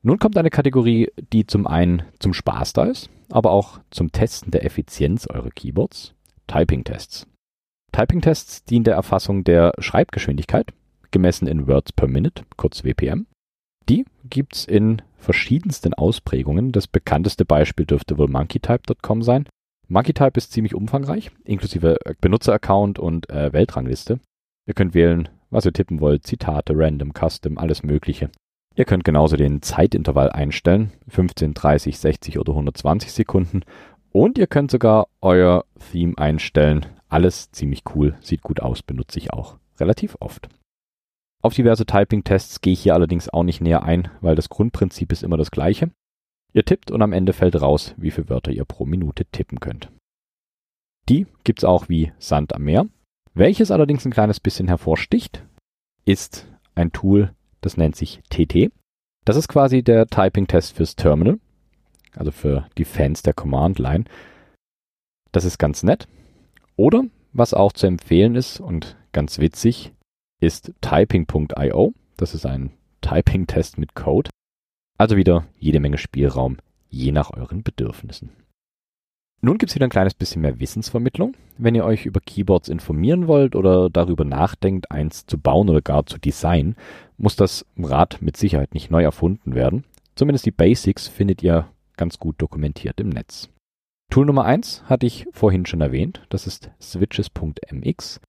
Nun 0.00 0.18
kommt 0.18 0.38
eine 0.38 0.48
Kategorie, 0.48 1.10
die 1.34 1.46
zum 1.46 1.66
einen 1.66 2.02
zum 2.18 2.32
Spaß 2.32 2.72
da 2.72 2.84
ist, 2.84 3.10
aber 3.28 3.50
auch 3.50 3.80
zum 3.90 4.10
Testen 4.10 4.50
der 4.50 4.64
Effizienz 4.64 5.26
eurer 5.26 5.50
Keyboards. 5.50 6.14
Typing-Tests. 6.46 7.26
Typing-Tests 7.92 8.64
dienen 8.64 8.84
der 8.84 8.94
Erfassung 8.94 9.44
der 9.44 9.72
Schreibgeschwindigkeit, 9.78 10.72
gemessen 11.10 11.46
in 11.46 11.66
Words 11.66 11.92
per 11.92 12.08
Minute, 12.08 12.44
kurz 12.56 12.84
WPM. 12.84 13.26
Die 13.90 14.06
gibt's 14.30 14.64
in 14.64 15.02
verschiedensten 15.24 15.94
Ausprägungen. 15.94 16.70
Das 16.70 16.86
bekannteste 16.86 17.44
Beispiel 17.44 17.86
dürfte 17.86 18.18
wohl 18.18 18.28
monkeytype.com 18.28 19.22
sein. 19.22 19.48
Monkeytype 19.88 20.38
ist 20.38 20.52
ziemlich 20.52 20.74
umfangreich, 20.74 21.30
inklusive 21.44 21.98
Benutzeraccount 22.20 22.98
und 22.98 23.28
äh, 23.28 23.52
Weltrangliste. 23.52 24.20
Ihr 24.66 24.74
könnt 24.74 24.94
wählen, 24.94 25.28
was 25.50 25.66
ihr 25.66 25.72
tippen 25.72 26.00
wollt, 26.00 26.26
Zitate, 26.26 26.72
Random, 26.76 27.12
Custom, 27.12 27.58
alles 27.58 27.82
Mögliche. 27.82 28.30
Ihr 28.76 28.84
könnt 28.84 29.04
genauso 29.04 29.36
den 29.36 29.62
Zeitintervall 29.62 30.30
einstellen, 30.30 30.90
15, 31.08 31.54
30, 31.54 31.98
60 31.98 32.38
oder 32.38 32.52
120 32.52 33.12
Sekunden. 33.12 33.62
Und 34.10 34.38
ihr 34.38 34.46
könnt 34.46 34.70
sogar 34.70 35.06
euer 35.20 35.64
Theme 35.92 36.16
einstellen, 36.16 36.86
alles 37.08 37.52
ziemlich 37.52 37.82
cool, 37.94 38.16
sieht 38.20 38.42
gut 38.42 38.60
aus, 38.60 38.82
benutze 38.82 39.18
ich 39.18 39.32
auch 39.32 39.58
relativ 39.78 40.16
oft. 40.20 40.48
Auf 41.44 41.52
diverse 41.52 41.84
Typing-Tests 41.84 42.62
gehe 42.62 42.72
ich 42.72 42.80
hier 42.80 42.94
allerdings 42.94 43.28
auch 43.28 43.42
nicht 43.42 43.60
näher 43.60 43.82
ein, 43.82 44.08
weil 44.22 44.34
das 44.34 44.48
Grundprinzip 44.48 45.12
ist 45.12 45.22
immer 45.22 45.36
das 45.36 45.50
gleiche. 45.50 45.90
Ihr 46.54 46.64
tippt 46.64 46.90
und 46.90 47.02
am 47.02 47.12
Ende 47.12 47.34
fällt 47.34 47.60
raus, 47.60 47.94
wie 47.98 48.10
viele 48.10 48.30
Wörter 48.30 48.50
ihr 48.50 48.64
pro 48.64 48.86
Minute 48.86 49.26
tippen 49.26 49.60
könnt. 49.60 49.90
Die 51.10 51.26
gibt's 51.44 51.62
auch 51.62 51.90
wie 51.90 52.12
Sand 52.18 52.54
am 52.54 52.62
Meer. 52.62 52.86
Welches 53.34 53.70
allerdings 53.70 54.06
ein 54.06 54.10
kleines 54.10 54.40
bisschen 54.40 54.68
hervorsticht, 54.68 55.44
ist 56.06 56.50
ein 56.76 56.92
Tool, 56.92 57.34
das 57.60 57.76
nennt 57.76 57.94
sich 57.94 58.22
TT. 58.30 58.72
Das 59.26 59.36
ist 59.36 59.48
quasi 59.48 59.82
der 59.82 60.06
Typing-Test 60.06 60.74
fürs 60.74 60.96
Terminal, 60.96 61.38
also 62.16 62.30
für 62.30 62.68
die 62.78 62.86
Fans 62.86 63.22
der 63.22 63.34
Command 63.34 63.78
Line. 63.78 64.04
Das 65.30 65.44
ist 65.44 65.58
ganz 65.58 65.82
nett. 65.82 66.08
Oder, 66.76 67.04
was 67.34 67.52
auch 67.52 67.74
zu 67.74 67.86
empfehlen 67.86 68.34
ist 68.34 68.60
und 68.60 68.96
ganz 69.12 69.40
witzig, 69.40 69.92
ist 70.44 70.72
typing.io. 70.80 71.94
Das 72.16 72.34
ist 72.34 72.46
ein 72.46 72.70
Typing-Test 73.00 73.78
mit 73.78 73.94
Code. 73.94 74.30
Also 74.98 75.16
wieder 75.16 75.46
jede 75.58 75.80
Menge 75.80 75.98
Spielraum, 75.98 76.58
je 76.88 77.12
nach 77.12 77.30
euren 77.30 77.62
Bedürfnissen. 77.62 78.30
Nun 79.40 79.58
gibt 79.58 79.70
es 79.70 79.74
wieder 79.74 79.86
ein 79.86 79.90
kleines 79.90 80.14
bisschen 80.14 80.40
mehr 80.40 80.58
Wissensvermittlung. 80.58 81.36
Wenn 81.58 81.74
ihr 81.74 81.84
euch 81.84 82.06
über 82.06 82.20
Keyboards 82.20 82.70
informieren 82.70 83.26
wollt 83.26 83.54
oder 83.54 83.90
darüber 83.90 84.24
nachdenkt, 84.24 84.90
eins 84.90 85.26
zu 85.26 85.36
bauen 85.38 85.68
oder 85.68 85.82
gar 85.82 86.06
zu 86.06 86.16
designen, 86.18 86.76
muss 87.18 87.36
das 87.36 87.66
Rad 87.76 88.22
mit 88.22 88.38
Sicherheit 88.38 88.72
nicht 88.72 88.90
neu 88.90 89.02
erfunden 89.02 89.54
werden. 89.54 89.84
Zumindest 90.14 90.46
die 90.46 90.50
Basics 90.50 91.08
findet 91.08 91.42
ihr 91.42 91.68
ganz 91.96 92.18
gut 92.18 92.40
dokumentiert 92.40 93.00
im 93.00 93.10
Netz. 93.10 93.50
Tool 94.10 94.26
Nummer 94.26 94.44
eins 94.44 94.82
hatte 94.84 95.06
ich 95.06 95.26
vorhin 95.32 95.66
schon 95.66 95.80
erwähnt, 95.80 96.22
das 96.30 96.46
ist 96.46 96.70
switches.mx. 96.80 98.20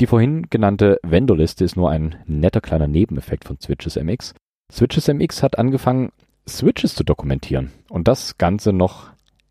Die 0.00 0.06
vorhin 0.06 0.50
genannte 0.50 1.00
Vendorliste 1.02 1.64
ist 1.64 1.76
nur 1.76 1.90
ein 1.90 2.16
netter 2.26 2.60
kleiner 2.60 2.86
Nebeneffekt 2.86 3.44
von 3.44 3.58
Switches.mx. 3.58 4.34
Switches.mx 4.70 5.42
hat 5.42 5.58
angefangen, 5.58 6.12
Switches 6.46 6.94
zu 6.94 7.02
dokumentieren 7.02 7.72
und 7.88 8.06
das 8.06 8.36
Ganze 8.36 8.72
noch 8.72 9.10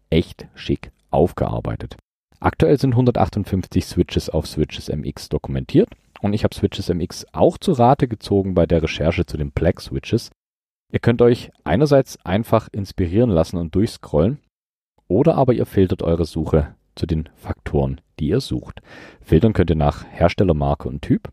echt 0.10 0.48
schick 0.54 0.92
aufgearbeitet. 1.10 1.98
Aktuell 2.40 2.80
sind 2.80 2.92
158 2.92 3.86
Switches 3.86 4.30
auf 4.30 4.46
Switches.mx 4.46 5.30
dokumentiert 5.30 5.90
und 6.22 6.34
ich 6.34 6.44
habe 6.44 6.54
Switches.mx 6.54 7.26
auch 7.34 7.58
zu 7.58 7.72
Rate 7.72 8.08
gezogen 8.08 8.54
bei 8.54 8.68
der 8.68 8.84
Recherche 8.84 9.26
zu 9.26 9.38
den 9.38 9.52
Plex 9.52 9.86
Switches. 9.86 10.30
Ihr 10.92 11.00
könnt 11.00 11.24
euch 11.24 11.52
einerseits 11.64 12.24
einfach 12.24 12.70
inspirieren 12.72 13.32
lassen 13.32 13.58
und 13.58 13.74
durchscrollen 13.74 14.40
oder 15.08 15.36
aber 15.36 15.54
ihr 15.54 15.66
filtert 15.66 16.04
eure 16.04 16.26
Suche 16.26 16.76
zu 16.96 17.06
den 17.06 17.30
Faktoren, 17.36 18.02
die 18.20 18.30
ihr 18.30 18.42
sucht. 18.42 18.82
Filtern 19.22 19.54
könnt 19.54 19.70
ihr 19.70 19.76
nach 19.76 20.06
Herstellermarke 20.06 20.88
und 20.88 21.02
Typ. 21.02 21.30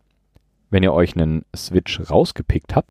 Wenn 0.71 0.83
ihr 0.83 0.93
euch 0.93 1.17
einen 1.17 1.45
Switch 1.55 2.01
rausgepickt 2.11 2.75
habt, 2.75 2.89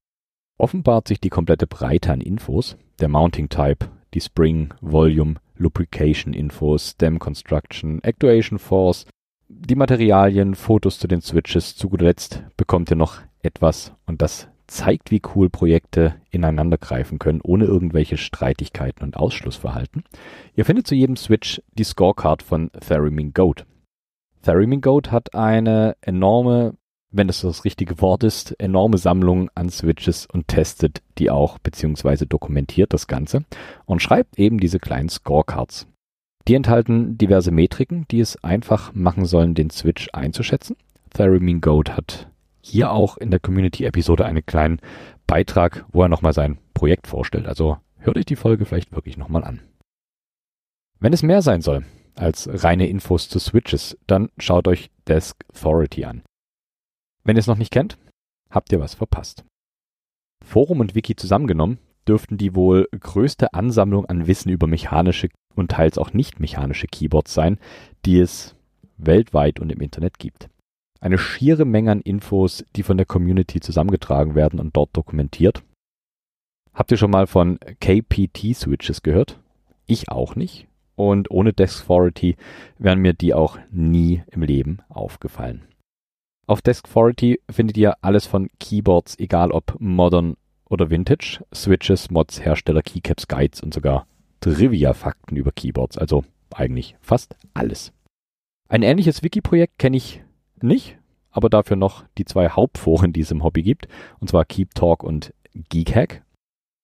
offenbart 0.57 1.07
sich 1.07 1.19
die 1.19 1.29
komplette 1.29 1.67
Breite 1.67 2.11
an 2.11 2.21
Infos, 2.21 2.77
der 2.99 3.09
Mounting 3.09 3.49
Type, 3.49 3.87
die 4.13 4.21
Spring, 4.21 4.73
Volume, 4.81 5.35
Lubrication 5.55 6.33
Infos, 6.33 6.91
Stem 6.91 7.19
Construction, 7.19 8.03
Actuation 8.03 8.59
Force, 8.59 9.05
die 9.47 9.75
Materialien, 9.75 10.55
Fotos 10.55 10.99
zu 10.99 11.07
den 11.07 11.21
Switches. 11.21 11.75
Zu 11.75 11.89
guter 11.89 12.05
Letzt 12.05 12.43
bekommt 12.57 12.89
ihr 12.89 12.95
noch 12.95 13.21
etwas 13.41 13.93
und 14.05 14.21
das 14.21 14.47
zeigt, 14.71 15.11
wie 15.11 15.21
cool 15.35 15.49
Projekte 15.49 16.15
ineinander 16.29 16.77
greifen 16.77 17.19
können, 17.19 17.41
ohne 17.43 17.65
irgendwelche 17.65 18.17
Streitigkeiten 18.17 19.03
und 19.03 19.17
Ausschlussverhalten. 19.17 20.03
Ihr 20.55 20.65
findet 20.65 20.87
zu 20.87 20.95
jedem 20.95 21.17
Switch 21.17 21.61
die 21.73 21.83
Scorecard 21.83 22.41
von 22.41 22.71
Theremin 22.79 23.33
Goat. 23.33 23.65
Theremin 24.43 24.81
Goat 24.81 25.11
hat 25.11 25.35
eine 25.35 25.97
enorme, 26.01 26.75
wenn 27.11 27.27
das 27.27 27.41
das 27.41 27.65
richtige 27.65 27.99
Wort 27.99 28.23
ist, 28.23 28.59
enorme 28.59 28.97
Sammlung 28.97 29.49
an 29.55 29.69
Switches 29.69 30.25
und 30.25 30.47
testet 30.47 31.01
die 31.17 31.29
auch, 31.29 31.59
beziehungsweise 31.59 32.25
dokumentiert 32.25 32.93
das 32.93 33.07
Ganze 33.07 33.43
und 33.85 34.01
schreibt 34.01 34.39
eben 34.39 34.57
diese 34.57 34.79
kleinen 34.79 35.09
Scorecards. 35.09 35.87
Die 36.47 36.55
enthalten 36.55 37.17
diverse 37.17 37.51
Metriken, 37.51 38.05
die 38.09 38.21
es 38.21 38.41
einfach 38.41 38.93
machen 38.93 39.25
sollen, 39.25 39.53
den 39.53 39.69
Switch 39.69 40.09
einzuschätzen. 40.13 40.77
Theremin 41.13 41.59
Goat 41.59 41.95
hat 41.97 42.30
hier 42.61 42.91
auch 42.91 43.17
in 43.17 43.31
der 43.31 43.39
Community-Episode 43.39 44.25
einen 44.25 44.45
kleinen 44.45 44.79
Beitrag, 45.27 45.85
wo 45.91 46.03
er 46.03 46.09
nochmal 46.09 46.33
sein 46.33 46.59
Projekt 46.73 47.07
vorstellt. 47.07 47.47
Also 47.47 47.77
hört 47.97 48.17
euch 48.17 48.25
die 48.25 48.35
Folge 48.35 48.65
vielleicht 48.65 48.91
wirklich 48.93 49.17
nochmal 49.17 49.43
an. 49.43 49.61
Wenn 50.99 51.13
es 51.13 51.23
mehr 51.23 51.41
sein 51.41 51.61
soll 51.61 51.85
als 52.15 52.49
reine 52.63 52.87
Infos 52.87 53.29
zu 53.29 53.39
Switches, 53.39 53.97
dann 54.05 54.29
schaut 54.37 54.67
euch 54.67 54.91
Desk 55.07 55.43
Authority 55.49 56.05
an. 56.05 56.23
Wenn 57.23 57.35
ihr 57.35 57.39
es 57.39 57.47
noch 57.47 57.57
nicht 57.57 57.71
kennt, 57.71 57.97
habt 58.49 58.71
ihr 58.71 58.79
was 58.79 58.93
verpasst. 58.93 59.43
Forum 60.45 60.79
und 60.79 60.95
Wiki 60.95 61.15
zusammengenommen 61.15 61.79
dürften 62.07 62.37
die 62.37 62.55
wohl 62.55 62.87
größte 62.91 63.53
Ansammlung 63.53 64.05
an 64.05 64.27
Wissen 64.27 64.49
über 64.49 64.67
mechanische 64.67 65.29
und 65.55 65.71
teils 65.71 65.97
auch 65.97 66.13
nicht 66.13 66.39
mechanische 66.39 66.87
Keyboards 66.87 67.33
sein, 67.33 67.59
die 68.05 68.19
es 68.19 68.55
weltweit 68.97 69.59
und 69.59 69.71
im 69.71 69.81
Internet 69.81 70.19
gibt 70.19 70.49
eine 71.01 71.17
schiere 71.17 71.65
Menge 71.65 71.91
an 71.91 72.01
Infos, 72.01 72.63
die 72.75 72.83
von 72.83 72.95
der 72.95 73.05
Community 73.05 73.59
zusammengetragen 73.59 74.35
werden 74.35 74.59
und 74.59 74.75
dort 74.75 74.95
dokumentiert. 74.95 75.63
Habt 76.73 76.91
ihr 76.91 76.97
schon 76.97 77.11
mal 77.11 77.27
von 77.27 77.59
KPT-Switches 77.59 79.01
gehört? 79.01 79.39
Ich 79.87 80.09
auch 80.09 80.35
nicht. 80.35 80.67
Und 80.95 81.29
ohne 81.31 81.51
Deskfority 81.51 82.37
wären 82.77 82.99
mir 82.99 83.13
die 83.13 83.33
auch 83.33 83.57
nie 83.71 84.23
im 84.31 84.43
Leben 84.43 84.79
aufgefallen. 84.87 85.63
Auf 86.47 86.61
Deskfority 86.61 87.41
findet 87.49 87.77
ihr 87.77 87.95
alles 88.01 88.25
von 88.25 88.49
Keyboards, 88.59 89.17
egal 89.19 89.51
ob 89.51 89.75
modern 89.79 90.37
oder 90.69 90.89
vintage, 90.89 91.43
Switches, 91.53 92.11
Mods, 92.11 92.45
Hersteller, 92.45 92.81
Keycaps, 92.81 93.27
Guides 93.27 93.61
und 93.61 93.73
sogar 93.73 94.05
Trivia-Fakten 94.41 95.35
über 95.35 95.51
Keyboards, 95.51 95.97
also 95.97 96.23
eigentlich 96.53 96.95
fast 97.01 97.35
alles. 97.53 97.91
Ein 98.69 98.83
ähnliches 98.83 99.23
Wiki-Projekt 99.23 99.79
kenne 99.79 99.97
ich 99.97 100.23
nicht, 100.63 100.97
aber 101.31 101.49
dafür 101.49 101.77
noch 101.77 102.03
die 102.17 102.25
zwei 102.25 102.49
Hauptforen, 102.49 103.13
die 103.13 103.21
es 103.21 103.31
im 103.31 103.43
Hobby 103.43 103.63
gibt, 103.63 103.87
und 104.19 104.29
zwar 104.29 104.45
Keep 104.45 104.75
Talk 104.75 105.03
und 105.03 105.33
Geekhack. 105.69 106.23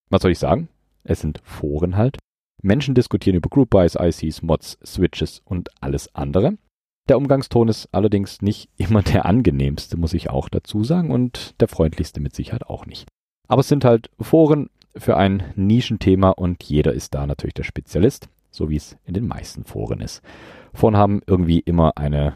Was 0.10 0.22
soll 0.22 0.32
ich 0.32 0.40
sagen? 0.40 0.70
Es 1.04 1.22
sind 1.22 1.42
Foren 1.44 1.98
halt. 1.98 2.18
Menschen 2.62 2.96
diskutieren 2.96 3.38
über 3.38 3.50
Group 3.50 3.70
Buys, 3.70 3.96
ICs, 3.96 4.42
Mods, 4.42 4.78
Switches 4.86 5.42
und 5.46 5.70
alles 5.82 6.14
andere. 6.16 6.58
Der 7.08 7.18
Umgangston 7.18 7.68
ist 7.70 7.90
allerdings 7.94 8.42
nicht 8.42 8.70
immer 8.78 9.02
der 9.02 9.26
angenehmste, 9.26 9.98
muss 9.98 10.14
ich 10.14 10.30
auch 10.30 10.50
dazu 10.50 10.84
sagen, 10.84 11.12
und 11.12 11.60
der 11.62 11.68
freundlichste 11.68 12.20
mit 12.20 12.36
Sicherheit 12.36 12.66
auch 12.66 12.86
nicht. 12.86 13.08
Aber 13.48 13.62
es 13.62 13.68
sind 13.68 13.86
halt 13.86 14.10
Foren 14.20 14.70
für 14.96 15.16
ein 15.16 15.44
Nischenthema 15.56 16.32
und 16.32 16.64
jeder 16.64 16.94
ist 16.94 17.14
da 17.14 17.28
natürlich 17.28 17.54
der 17.54 17.64
Spezialist, 17.64 18.30
so 18.52 18.70
wie 18.70 18.76
es 18.76 18.98
in 19.06 19.14
den 19.14 19.28
meisten 19.28 19.64
Foren 19.64 20.02
ist. 20.02 20.22
Foren 20.74 20.98
haben 20.98 21.22
irgendwie 21.28 21.60
immer 21.60 21.98
eine 21.98 22.36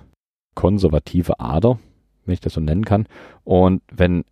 konservative 0.55 1.39
Ader, 1.39 1.79
wenn 2.25 2.33
ich 2.33 2.39
das 2.39 2.53
so 2.53 2.61
nennen 2.61 2.85
kann. 2.85 3.07
Und 3.43 3.81
wenn 3.91 4.23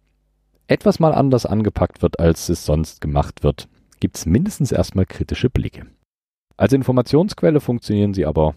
etwas 0.68 1.00
mal 1.00 1.14
anders 1.14 1.46
angepackt 1.46 2.02
wird, 2.02 2.20
als 2.20 2.50
es 2.50 2.66
sonst 2.66 3.02
gemacht 3.02 3.44
wird, 3.44 3.68
gibt 4.00 4.18
es 4.18 4.26
mindestens 4.26 4.72
erstmal 4.72 5.06
kritische 5.06 5.50
Blicke. 5.50 5.86
Als 6.58 6.74
Informationsquelle 6.74 7.60
funktionieren 7.60 8.14
sie 8.14 8.26
aber 8.26 8.56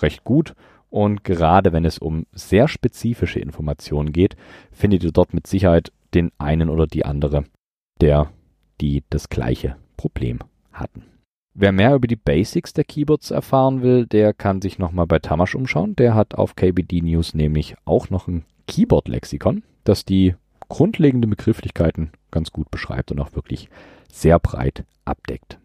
recht 0.00 0.24
gut 0.24 0.54
und 0.90 1.24
gerade 1.24 1.72
wenn 1.72 1.84
es 1.84 1.98
um 1.98 2.26
sehr 2.32 2.68
spezifische 2.68 3.40
Informationen 3.40 4.12
geht, 4.12 4.36
findet 4.70 5.02
ihr 5.02 5.12
dort 5.12 5.34
mit 5.34 5.46
Sicherheit 5.46 5.92
den 6.14 6.30
einen 6.38 6.68
oder 6.68 6.86
die 6.86 7.04
andere, 7.04 7.44
der 8.00 8.30
die 8.80 9.02
das 9.10 9.28
gleiche 9.28 9.76
Problem 9.96 10.38
hatten. 10.72 11.13
Wer 11.56 11.70
mehr 11.70 11.94
über 11.94 12.08
die 12.08 12.16
Basics 12.16 12.72
der 12.72 12.82
Keyboards 12.82 13.30
erfahren 13.30 13.80
will, 13.80 14.06
der 14.06 14.34
kann 14.34 14.60
sich 14.60 14.80
nochmal 14.80 15.06
bei 15.06 15.20
Tamasch 15.20 15.54
umschauen. 15.54 15.94
Der 15.94 16.16
hat 16.16 16.34
auf 16.34 16.56
KBD 16.56 17.00
News 17.00 17.32
nämlich 17.32 17.76
auch 17.84 18.10
noch 18.10 18.26
ein 18.26 18.44
Keyboard-Lexikon, 18.66 19.62
das 19.84 20.04
die 20.04 20.34
grundlegenden 20.68 21.30
Begrifflichkeiten 21.30 22.10
ganz 22.32 22.50
gut 22.50 22.72
beschreibt 22.72 23.12
und 23.12 23.20
auch 23.20 23.36
wirklich 23.36 23.68
sehr 24.10 24.40
breit 24.40 24.84
abdeckt. 25.04 25.58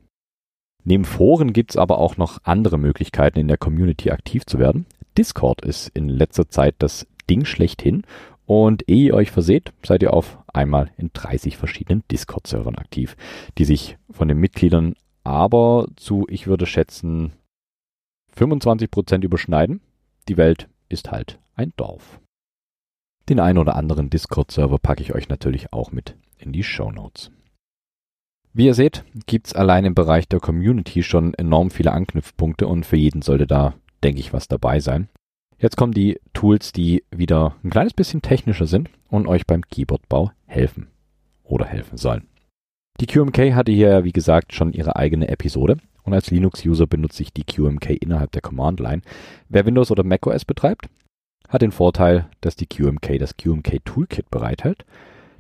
Neben 0.83 1.05
Foren 1.05 1.53
gibt 1.53 1.71
es 1.71 1.77
aber 1.77 1.97
auch 1.97 2.17
noch 2.17 2.37
andere 2.43 2.77
Möglichkeiten, 2.77 3.39
in 3.39 3.47
der 3.47 3.57
Community 3.57 4.11
aktiv 4.11 4.45
zu 4.45 4.59
werden. 4.59 4.85
Discord 5.17 5.65
ist 5.65 5.89
in 5.89 6.07
letzter 6.07 6.49
Zeit 6.49 6.75
das 6.77 7.07
Ding 7.27 7.45
schlechthin 7.45 8.03
und 8.45 8.87
ehe 8.87 9.07
ihr 9.07 9.13
euch 9.15 9.31
verseht, 9.31 9.73
seid 9.83 10.03
ihr 10.03 10.13
auf 10.13 10.37
einmal 10.47 10.91
in 10.97 11.09
30 11.13 11.57
verschiedenen 11.57 12.03
Discord-Servern 12.11 12.75
aktiv, 12.75 13.17
die 13.57 13.65
sich 13.65 13.97
von 14.11 14.27
den 14.27 14.37
Mitgliedern 14.37 14.93
aber 15.29 15.85
zu, 15.95 16.25
ich 16.27 16.47
würde 16.47 16.65
schätzen, 16.65 17.33
25% 18.35 19.23
überschneiden. 19.23 19.79
Die 20.27 20.37
Welt 20.37 20.69
ist 20.89 21.11
halt 21.11 21.39
ein 21.53 21.71
Dorf. 21.77 22.19
Den 23.29 23.39
einen 23.39 23.59
oder 23.59 23.75
anderen 23.75 24.09
Discord-Server 24.09 24.79
packe 24.79 25.03
ich 25.03 25.13
euch 25.13 25.29
natürlich 25.29 25.71
auch 25.71 25.91
mit 25.91 26.15
in 26.39 26.51
die 26.51 26.63
Show 26.63 26.91
Notes. 26.91 27.31
Wie 28.53 28.65
ihr 28.65 28.73
seht, 28.73 29.05
gibt's 29.27 29.53
allein 29.53 29.85
im 29.85 29.93
Bereich 29.93 30.27
der 30.27 30.39
Community 30.39 31.03
schon 31.03 31.35
enorm 31.35 31.69
viele 31.69 31.91
Anknüpfpunkte 31.91 32.67
und 32.67 32.87
für 32.87 32.97
jeden 32.97 33.21
sollte 33.21 33.45
da, 33.45 33.75
denke 34.03 34.19
ich, 34.19 34.33
was 34.33 34.47
dabei 34.47 34.79
sein. 34.79 35.09
Jetzt 35.59 35.77
kommen 35.77 35.93
die 35.93 36.19
Tools, 36.33 36.71
die 36.71 37.03
wieder 37.11 37.55
ein 37.63 37.69
kleines 37.69 37.93
bisschen 37.93 38.23
technischer 38.23 38.65
sind 38.65 38.89
und 39.09 39.27
euch 39.27 39.45
beim 39.45 39.61
Keyboardbau 39.61 40.31
helfen 40.47 40.87
oder 41.43 41.65
helfen 41.65 41.97
sollen. 41.97 42.27
Die 42.99 43.07
QMK 43.07 43.53
hatte 43.55 43.71
hier 43.71 43.89
ja 43.89 44.03
wie 44.03 44.11
gesagt 44.11 44.53
schon 44.53 44.73
ihre 44.73 44.97
eigene 44.97 45.29
Episode 45.29 45.77
und 46.03 46.13
als 46.13 46.31
Linux-User 46.31 46.85
benutze 46.85 47.23
ich 47.23 47.31
die 47.31 47.45
QMK 47.45 47.91
innerhalb 47.91 48.33
der 48.33 48.41
Command-Line. 48.41 49.01
Wer 49.47 49.65
Windows 49.65 49.89
oder 49.89 50.03
macOS 50.03 50.43
betreibt, 50.43 50.89
hat 51.47 51.61
den 51.61 51.71
Vorteil, 51.71 52.29
dass 52.41 52.57
die 52.57 52.67
QMK 52.67 53.17
das 53.17 53.37
QMK 53.37 53.85
Toolkit 53.85 54.29
bereithält. 54.29 54.85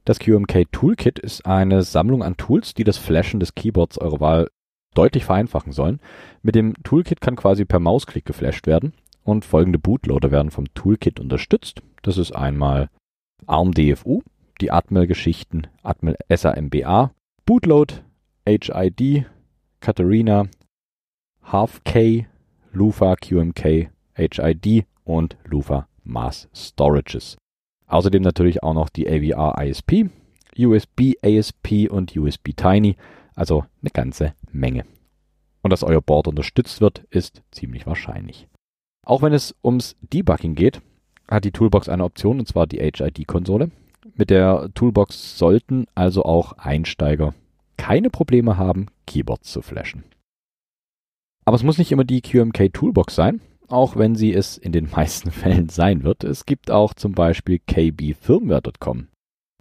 Das 0.05 0.19
QMK 0.19 0.71
Toolkit 0.71 1.19
ist 1.19 1.45
eine 1.45 1.83
Sammlung 1.83 2.23
an 2.23 2.37
Tools, 2.37 2.73
die 2.73 2.85
das 2.85 2.97
Flashen 2.97 3.41
des 3.41 3.55
Keyboards 3.55 3.97
eurer 3.97 4.21
Wahl 4.21 4.49
deutlich 4.95 5.25
vereinfachen 5.25 5.73
sollen. 5.73 5.99
Mit 6.41 6.55
dem 6.55 6.73
Toolkit 6.83 7.19
kann 7.19 7.35
quasi 7.35 7.65
per 7.65 7.79
Mausklick 7.79 8.25
geflasht 8.25 8.67
werden 8.67 8.93
und 9.23 9.43
folgende 9.43 9.79
Bootloader 9.79 10.31
werden 10.31 10.51
vom 10.51 10.73
Toolkit 10.75 11.19
unterstützt. 11.19 11.81
Das 12.03 12.17
ist 12.17 12.31
einmal 12.31 12.89
ARM 13.47 13.73
DFU, 13.73 14.21
die 14.61 14.71
Atmel-Geschichten, 14.71 15.67
Atmel 15.83 16.15
SAMBA, 16.29 17.11
Bootload, 17.49 18.03
HID, 18.45 19.25
Katarina, 19.79 20.47
Half-K, 21.41 22.27
Lufa 22.73 23.15
QMK, 23.15 23.89
HID 24.13 24.85
und 25.03 25.35
Lufa 25.45 25.87
Mass 26.03 26.47
Storages. 26.53 27.37
Außerdem 27.87 28.21
natürlich 28.21 28.61
auch 28.61 28.75
noch 28.75 28.89
die 28.89 29.07
AVR 29.07 29.59
ISP, 29.65 30.11
USB 30.59 31.15
ASP 31.23 31.89
und 31.89 32.15
USB 32.15 32.49
Tiny, 32.55 32.97
also 33.33 33.65
eine 33.81 33.89
ganze 33.89 34.35
Menge. 34.51 34.85
Und 35.63 35.71
dass 35.71 35.81
euer 35.81 36.03
Board 36.03 36.27
unterstützt 36.27 36.81
wird, 36.81 37.03
ist 37.09 37.41
ziemlich 37.49 37.87
wahrscheinlich. 37.87 38.47
Auch 39.03 39.23
wenn 39.23 39.33
es 39.33 39.55
ums 39.63 39.95
Debugging 40.01 40.53
geht, 40.53 40.83
hat 41.27 41.45
die 41.45 41.51
Toolbox 41.51 41.89
eine 41.89 42.03
Option, 42.03 42.37
und 42.37 42.47
zwar 42.47 42.67
die 42.67 42.77
HID-Konsole. 42.77 43.71
Mit 44.19 44.29
der 44.29 44.69
Toolbox 44.75 45.39
sollten 45.39 45.87
also 45.95 46.23
auch 46.23 46.53
Einsteiger 46.53 47.33
keine 47.77 48.11
Probleme 48.11 48.57
haben, 48.57 48.87
Keyboards 49.07 49.51
zu 49.51 49.63
flashen. 49.63 50.03
Aber 51.45 51.55
es 51.55 51.63
muss 51.63 51.79
nicht 51.79 51.91
immer 51.91 52.03
die 52.03 52.21
QMK 52.21 52.71
Toolbox 52.71 53.15
sein 53.15 53.41
auch 53.69 53.95
wenn 53.95 54.15
sie 54.15 54.33
es 54.33 54.57
in 54.57 54.71
den 54.71 54.89
meisten 54.95 55.31
Fällen 55.31 55.69
sein 55.69 56.03
wird. 56.03 56.23
Es 56.23 56.45
gibt 56.45 56.71
auch 56.71 56.93
zum 56.93 57.13
Beispiel 57.13 57.59
kbfirmware.com. 57.59 59.07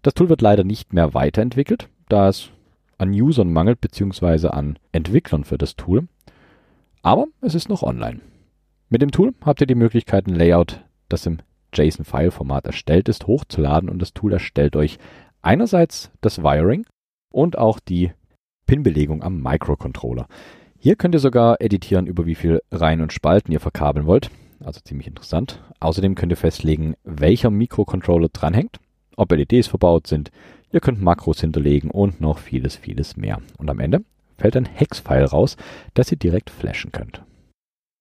Das 0.02 0.14
Tool 0.14 0.28
wird 0.28 0.42
leider 0.42 0.64
nicht 0.64 0.92
mehr 0.92 1.14
weiterentwickelt, 1.14 1.88
da 2.08 2.28
es 2.28 2.50
an 2.98 3.10
Usern 3.10 3.52
mangelt 3.52 3.80
bzw. 3.80 4.48
an 4.48 4.78
Entwicklern 4.92 5.44
für 5.44 5.58
das 5.58 5.76
Tool. 5.76 6.08
Aber 7.02 7.26
es 7.40 7.54
ist 7.54 7.68
noch 7.68 7.82
online. 7.82 8.20
Mit 8.88 9.02
dem 9.02 9.10
Tool 9.10 9.34
habt 9.44 9.60
ihr 9.60 9.66
die 9.66 9.74
Möglichkeit, 9.74 10.26
ein 10.26 10.34
Layout, 10.34 10.84
das 11.08 11.26
im 11.26 11.38
JSON-File-Format 11.72 12.66
erstellt 12.66 13.08
ist, 13.08 13.26
hochzuladen 13.26 13.88
und 13.88 14.00
das 14.00 14.14
Tool 14.14 14.32
erstellt 14.32 14.76
euch 14.76 14.98
einerseits 15.42 16.10
das 16.20 16.42
Wiring 16.42 16.86
und 17.30 17.58
auch 17.58 17.80
die 17.80 18.12
Pin-Belegung 18.66 19.22
am 19.22 19.40
Microcontroller. 19.40 20.26
Hier 20.78 20.96
könnt 20.96 21.14
ihr 21.14 21.20
sogar 21.20 21.60
editieren, 21.60 22.06
über 22.06 22.26
wie 22.26 22.34
viel 22.34 22.62
Reihen 22.70 23.00
und 23.00 23.12
Spalten 23.12 23.52
ihr 23.52 23.60
verkabeln 23.60 24.06
wollt. 24.06 24.30
Also 24.60 24.80
ziemlich 24.80 25.06
interessant. 25.06 25.62
Außerdem 25.80 26.14
könnt 26.14 26.32
ihr 26.32 26.36
festlegen, 26.36 26.94
welcher 27.04 27.50
Mikrocontroller 27.50 28.28
dranhängt, 28.28 28.78
ob 29.16 29.32
LEDs 29.32 29.66
verbaut 29.68 30.06
sind. 30.06 30.30
Ihr 30.70 30.80
könnt 30.80 31.00
Makros 31.00 31.40
hinterlegen 31.40 31.90
und 31.90 32.20
noch 32.20 32.38
vieles, 32.38 32.76
vieles 32.76 33.16
mehr. 33.16 33.40
Und 33.56 33.70
am 33.70 33.80
Ende 33.80 34.04
fällt 34.36 34.56
ein 34.56 34.66
Hex-File 34.66 35.24
raus, 35.24 35.56
das 35.94 36.12
ihr 36.12 36.18
direkt 36.18 36.50
flashen 36.50 36.92
könnt. 36.92 37.22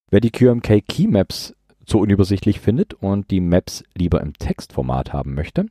Wer 0.09 0.21
die 0.21 0.31
QMK 0.31 0.87
Keymaps 0.87 1.53
zu 1.87 1.99
unübersichtlich 1.99 2.59
findet 2.59 2.93
und 2.93 3.31
die 3.31 3.39
Maps 3.39 3.83
lieber 3.95 4.21
im 4.21 4.33
Textformat 4.33 5.13
haben 5.13 5.33
möchte, 5.33 5.65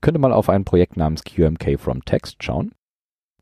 könnte 0.00 0.20
mal 0.20 0.32
auf 0.32 0.48
ein 0.48 0.64
Projekt 0.64 0.96
namens 0.96 1.24
QMK 1.24 1.80
from 1.80 2.04
Text 2.04 2.44
schauen. 2.44 2.72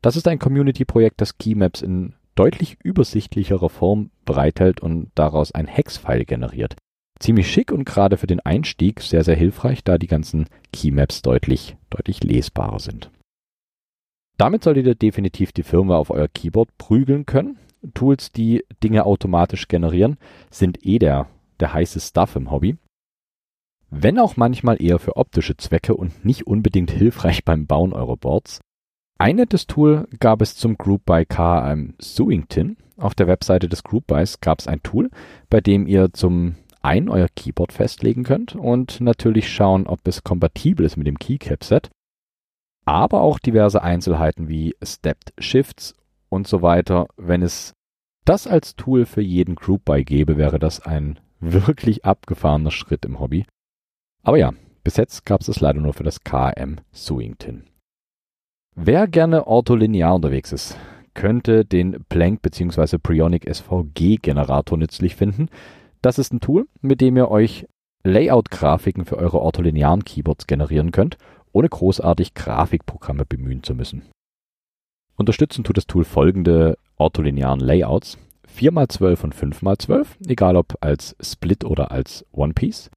Das 0.01 0.15
ist 0.15 0.27
ein 0.27 0.39
Community-Projekt, 0.39 1.21
das 1.21 1.37
Keymaps 1.37 1.81
in 1.81 2.13
deutlich 2.35 2.77
übersichtlicherer 2.81 3.69
Form 3.69 4.09
bereithält 4.25 4.79
und 4.79 5.11
daraus 5.15 5.51
ein 5.51 5.67
Hex-File 5.67 6.25
generiert. 6.25 6.75
Ziemlich 7.19 7.51
schick 7.51 7.71
und 7.71 7.85
gerade 7.85 8.17
für 8.17 8.25
den 8.25 8.39
Einstieg 8.39 9.01
sehr, 9.01 9.23
sehr 9.23 9.35
hilfreich, 9.35 9.83
da 9.83 9.99
die 9.99 10.07
ganzen 10.07 10.47
Keymaps 10.73 11.21
deutlich, 11.21 11.75
deutlich 11.91 12.23
lesbarer 12.23 12.79
sind. 12.79 13.11
Damit 14.37 14.63
solltet 14.63 14.87
ihr 14.87 14.95
definitiv 14.95 15.51
die 15.51 15.61
Firma 15.61 15.97
auf 15.97 16.09
euer 16.09 16.27
Keyboard 16.27 16.75
prügeln 16.79 17.27
können. 17.27 17.59
Tools, 17.93 18.31
die 18.31 18.63
Dinge 18.83 19.05
automatisch 19.05 19.67
generieren, 19.67 20.17
sind 20.49 20.83
eh 20.83 20.97
der, 20.97 21.27
der 21.61 21.73
heiße 21.73 21.99
Stuff 21.99 22.35
im 22.35 22.51
Hobby. 22.51 22.77
Wenn 23.89 24.19
auch 24.19 24.37
manchmal 24.37 24.81
eher 24.81 24.99
für 24.99 25.17
optische 25.17 25.57
Zwecke 25.57 25.95
und 25.95 26.25
nicht 26.25 26.47
unbedingt 26.47 26.91
hilfreich 26.91 27.43
beim 27.45 27.67
Bauen 27.67 27.93
eurer 27.93 28.17
Boards. 28.17 28.59
Ein 29.19 29.35
nettes 29.35 29.67
Tool 29.67 30.07
gab 30.19 30.41
es 30.41 30.55
zum 30.55 30.77
Group 30.77 31.05
by 31.05 31.25
KM 31.25 31.93
Sewington. 31.99 32.77
Auf 32.97 33.13
der 33.13 33.27
Webseite 33.27 33.69
des 33.69 33.83
Group 33.83 34.07
Bys 34.07 34.41
gab 34.41 34.59
es 34.59 34.67
ein 34.67 34.81
Tool, 34.81 35.09
bei 35.49 35.61
dem 35.61 35.85
ihr 35.85 36.11
zum 36.13 36.55
einen 36.81 37.09
euer 37.09 37.27
Keyboard 37.35 37.71
festlegen 37.71 38.23
könnt 38.23 38.55
und 38.55 39.01
natürlich 39.01 39.51
schauen, 39.51 39.87
ob 39.87 40.07
es 40.07 40.23
kompatibel 40.23 40.85
ist 40.85 40.97
mit 40.97 41.07
dem 41.07 41.19
Keycap-Set, 41.19 41.89
aber 42.85 43.21
auch 43.21 43.39
diverse 43.39 43.81
Einzelheiten 43.81 44.49
wie 44.49 44.75
Stepped 44.83 45.33
Shifts 45.37 45.95
und 46.29 46.47
so 46.47 46.61
weiter. 46.61 47.07
Wenn 47.17 47.43
es 47.43 47.73
das 48.25 48.47
als 48.47 48.75
Tool 48.75 49.05
für 49.05 49.21
jeden 49.21 49.55
Group 49.55 49.85
By 49.85 50.03
gäbe, 50.03 50.37
wäre 50.37 50.59
das 50.59 50.79
ein 50.79 51.19
wirklich 51.41 52.05
abgefahrener 52.05 52.71
Schritt 52.71 53.03
im 53.05 53.19
Hobby. 53.19 53.45
Aber 54.23 54.37
ja, 54.37 54.53
bis 54.83 54.97
jetzt 54.97 55.25
gab 55.25 55.41
es 55.41 55.47
es 55.47 55.59
leider 55.59 55.81
nur 55.81 55.93
für 55.93 56.03
das 56.03 56.23
KM 56.23 56.77
Sewington. 56.91 57.65
Wer 58.75 59.07
gerne 59.07 59.47
ortholinear 59.47 60.15
unterwegs 60.15 60.51
ist, 60.51 60.77
könnte 61.13 61.65
den 61.65 62.05
Planck 62.07 62.41
bzw. 62.41 62.97
Prionic 62.97 63.53
SVG 63.53 64.17
Generator 64.21 64.77
nützlich 64.77 65.15
finden. 65.15 65.49
Das 66.01 66.17
ist 66.17 66.33
ein 66.33 66.39
Tool, 66.39 66.67
mit 66.81 67.01
dem 67.01 67.17
ihr 67.17 67.29
euch 67.29 67.67
Layout-Grafiken 68.03 69.05
für 69.05 69.17
eure 69.17 69.41
ortholinearen 69.41 70.03
Keyboards 70.03 70.47
generieren 70.47 70.91
könnt, 70.91 71.17
ohne 71.51 71.69
großartig 71.69 72.33
Grafikprogramme 72.33 73.25
bemühen 73.25 73.61
zu 73.61 73.75
müssen. 73.75 74.03
Unterstützen 75.15 75.63
tut 75.63 75.77
das 75.77 75.85
Tool 75.85 76.03
folgende 76.03 76.77
ortholinearen 76.97 77.59
Layouts. 77.59 78.17
4x12 78.57 79.23
und 79.23 79.35
5x12, 79.35 80.07
egal 80.27 80.55
ob 80.55 80.77
als 80.81 81.15
Split 81.21 81.63
oder 81.63 81.91
als 81.91 82.25
One 82.31 82.53
Piece. 82.53 82.89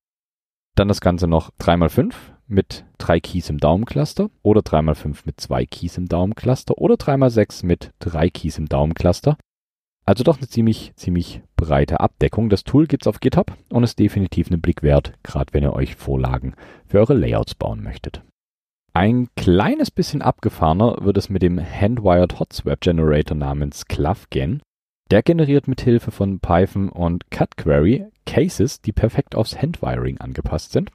Dann 0.74 0.88
das 0.88 1.00
Ganze 1.00 1.26
noch 1.26 1.50
3x5 1.60 2.14
mit 2.46 2.84
3 2.98 3.20
Keys 3.20 3.50
im 3.50 3.58
Daumencluster 3.58 4.30
oder 4.42 4.60
3x5 4.60 5.18
mit 5.24 5.40
2 5.40 5.66
Keys 5.66 5.96
im 5.96 6.08
Daumencluster 6.08 6.78
oder 6.78 6.94
3x6 6.94 7.64
mit 7.64 7.92
3 8.00 8.30
Keys 8.30 8.58
im 8.58 8.68
Daumencluster. 8.68 9.36
Also 10.06 10.22
doch 10.22 10.36
eine 10.36 10.48
ziemlich, 10.48 10.92
ziemlich 10.96 11.40
breite 11.56 12.00
Abdeckung. 12.00 12.50
Das 12.50 12.64
Tool 12.64 12.86
gibt's 12.86 13.06
auf 13.06 13.20
GitHub 13.20 13.56
und 13.70 13.84
ist 13.84 13.98
definitiv 13.98 14.48
einen 14.48 14.60
Blick 14.60 14.82
wert, 14.82 15.14
gerade 15.22 15.54
wenn 15.54 15.64
ihr 15.64 15.72
euch 15.72 15.96
Vorlagen 15.96 16.54
für 16.86 16.98
eure 16.98 17.14
Layouts 17.14 17.54
bauen 17.54 17.82
möchtet. 17.82 18.22
Ein 18.92 19.28
kleines 19.34 19.90
bisschen 19.90 20.22
abgefahrener 20.22 20.98
wird 21.00 21.16
es 21.16 21.28
mit 21.28 21.42
dem 21.42 21.58
Handwired 21.58 22.38
Hotswap 22.38 22.80
Generator 22.80 23.36
namens 23.36 23.86
Clavgen. 23.86 24.62
Der 25.10 25.22
generiert 25.22 25.68
mit 25.68 25.80
Hilfe 25.80 26.10
von 26.10 26.40
Python 26.40 26.88
und 26.88 27.30
CutQuery 27.30 28.06
Cases, 28.26 28.80
die 28.80 28.92
perfekt 28.92 29.34
aufs 29.34 29.60
Handwiring 29.60 30.18
angepasst 30.18 30.72
sind. 30.72 30.90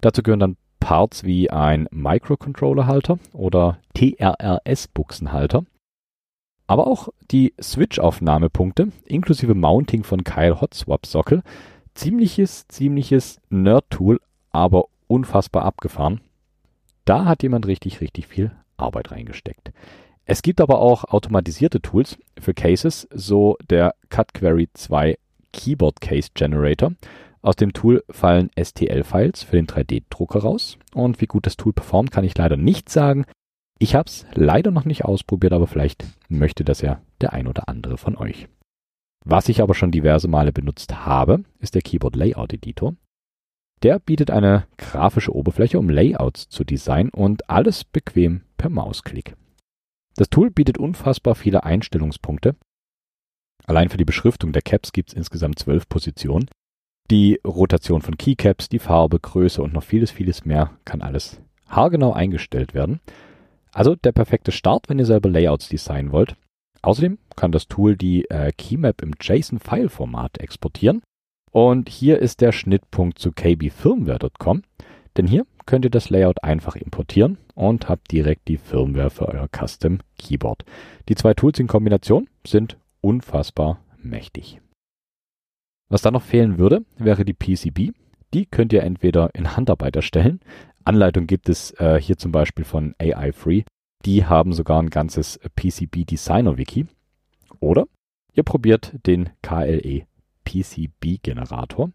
Dazu 0.00 0.22
gehören 0.22 0.40
dann 0.40 0.56
Parts 0.80 1.24
wie 1.24 1.50
ein 1.50 1.88
Microcontroller-Halter 1.90 3.18
oder 3.32 3.78
TRRS-Buchsenhalter 3.94 5.64
aber 6.66 6.86
auch 6.86 7.08
die 7.30 7.54
Switch-Aufnahmepunkte 7.60 8.88
inklusive 9.04 9.54
Mounting 9.54 10.02
von 10.02 10.24
Kyle 10.24 10.60
Hotswap 10.60 11.06
Sockel. 11.06 11.42
Ziemliches, 11.94 12.66
ziemliches 12.68 13.40
Nerd-Tool, 13.50 14.20
aber 14.50 14.86
unfassbar 15.06 15.64
abgefahren. 15.64 16.20
Da 17.04 17.26
hat 17.26 17.42
jemand 17.42 17.66
richtig, 17.66 18.00
richtig 18.00 18.26
viel 18.26 18.50
Arbeit 18.76 19.12
reingesteckt. 19.12 19.72
Es 20.26 20.42
gibt 20.42 20.60
aber 20.60 20.78
auch 20.78 21.04
automatisierte 21.04 21.80
Tools 21.80 22.18
für 22.38 22.54
Cases, 22.54 23.06
so 23.12 23.56
der 23.68 23.94
CutQuery 24.08 24.68
2 24.72 25.18
Keyboard 25.52 26.00
Case 26.00 26.30
Generator. 26.34 26.92
Aus 27.42 27.56
dem 27.56 27.74
Tool 27.74 28.02
fallen 28.08 28.50
STL-Files 28.58 29.42
für 29.42 29.56
den 29.56 29.66
3D-Drucker 29.66 30.40
raus. 30.40 30.78
Und 30.94 31.20
wie 31.20 31.26
gut 31.26 31.44
das 31.44 31.58
Tool 31.58 31.74
performt, 31.74 32.10
kann 32.10 32.24
ich 32.24 32.36
leider 32.38 32.56
nicht 32.56 32.88
sagen. 32.88 33.26
Ich 33.78 33.94
habe 33.94 34.08
es 34.08 34.24
leider 34.32 34.70
noch 34.70 34.86
nicht 34.86 35.04
ausprobiert, 35.04 35.52
aber 35.52 35.66
vielleicht 35.66 36.06
möchte 36.28 36.64
das 36.64 36.80
ja 36.80 37.02
der 37.20 37.34
ein 37.34 37.46
oder 37.46 37.68
andere 37.68 37.98
von 37.98 38.16
euch. 38.16 38.48
Was 39.26 39.50
ich 39.50 39.60
aber 39.60 39.74
schon 39.74 39.90
diverse 39.90 40.28
Male 40.28 40.52
benutzt 40.52 41.04
habe, 41.04 41.44
ist 41.58 41.74
der 41.74 41.82
Keyboard 41.82 42.16
Layout 42.16 42.54
Editor. 42.54 42.94
Der 43.82 43.98
bietet 43.98 44.30
eine 44.30 44.66
grafische 44.78 45.34
Oberfläche, 45.34 45.78
um 45.78 45.90
Layouts 45.90 46.48
zu 46.48 46.64
designen 46.64 47.10
und 47.10 47.50
alles 47.50 47.84
bequem 47.84 48.42
per 48.56 48.70
Mausklick. 48.70 49.36
Das 50.16 50.30
Tool 50.30 50.50
bietet 50.50 50.78
unfassbar 50.78 51.34
viele 51.34 51.64
Einstellungspunkte. 51.64 52.56
Allein 53.66 53.88
für 53.88 53.96
die 53.96 54.04
Beschriftung 54.04 54.52
der 54.52 54.62
Caps 54.62 54.92
gibt 54.92 55.10
es 55.10 55.14
insgesamt 55.14 55.58
zwölf 55.58 55.88
Positionen. 55.88 56.48
Die 57.10 57.40
Rotation 57.46 58.02
von 58.02 58.16
Keycaps, 58.16 58.68
die 58.68 58.78
Farbe, 58.78 59.18
Größe 59.18 59.62
und 59.62 59.72
noch 59.72 59.82
vieles, 59.82 60.10
vieles 60.10 60.44
mehr 60.44 60.70
kann 60.84 61.02
alles 61.02 61.40
haargenau 61.68 62.12
eingestellt 62.12 62.74
werden. 62.74 63.00
Also 63.72 63.96
der 63.96 64.12
perfekte 64.12 64.52
Start, 64.52 64.88
wenn 64.88 64.98
ihr 64.98 65.06
selber 65.06 65.28
Layouts 65.28 65.68
designen 65.68 66.12
wollt. 66.12 66.36
Außerdem 66.82 67.18
kann 67.34 67.50
das 67.50 67.66
Tool 67.66 67.96
die 67.96 68.28
äh, 68.30 68.52
Keymap 68.52 69.02
im 69.02 69.14
JSON-File-Format 69.20 70.38
exportieren. 70.38 71.02
Und 71.50 71.88
hier 71.88 72.18
ist 72.18 72.40
der 72.40 72.52
Schnittpunkt 72.52 73.18
zu 73.18 73.32
kbfirmware.com, 73.32 74.62
denn 75.16 75.26
hier 75.26 75.46
könnt 75.66 75.84
ihr 75.84 75.90
das 75.90 76.10
Layout 76.10 76.42
einfach 76.42 76.76
importieren 76.76 77.38
und 77.54 77.88
habt 77.88 78.12
direkt 78.12 78.48
die 78.48 78.58
Firmware 78.58 79.10
für 79.10 79.28
euer 79.28 79.48
Custom 79.48 79.98
Keyboard. 80.18 80.64
Die 81.08 81.14
zwei 81.14 81.34
Tools 81.34 81.58
in 81.58 81.66
Kombination 81.66 82.28
sind 82.46 82.78
unfassbar 83.00 83.80
mächtig. 84.02 84.60
Was 85.88 86.02
da 86.02 86.10
noch 86.10 86.22
fehlen 86.22 86.58
würde, 86.58 86.84
wäre 86.96 87.24
die 87.24 87.34
PCB. 87.34 87.92
Die 88.32 88.46
könnt 88.46 88.72
ihr 88.72 88.82
entweder 88.82 89.34
in 89.34 89.56
Handarbeit 89.56 89.94
erstellen, 89.96 90.40
Anleitung 90.84 91.26
gibt 91.26 91.48
es 91.48 91.72
äh, 91.78 91.98
hier 92.00 92.18
zum 92.18 92.30
Beispiel 92.30 92.64
von 92.64 92.94
AI 92.98 93.32
Free. 93.32 93.62
Die 94.04 94.26
haben 94.26 94.52
sogar 94.52 94.80
ein 94.80 94.90
ganzes 94.90 95.40
PCB 95.56 96.04
Designer 96.04 96.58
Wiki. 96.58 96.86
Oder 97.58 97.86
ihr 98.34 98.42
probiert 98.42 98.94
den 99.06 99.30
KLE 99.42 100.06
PCB 100.44 101.22
Generator. 101.22 101.90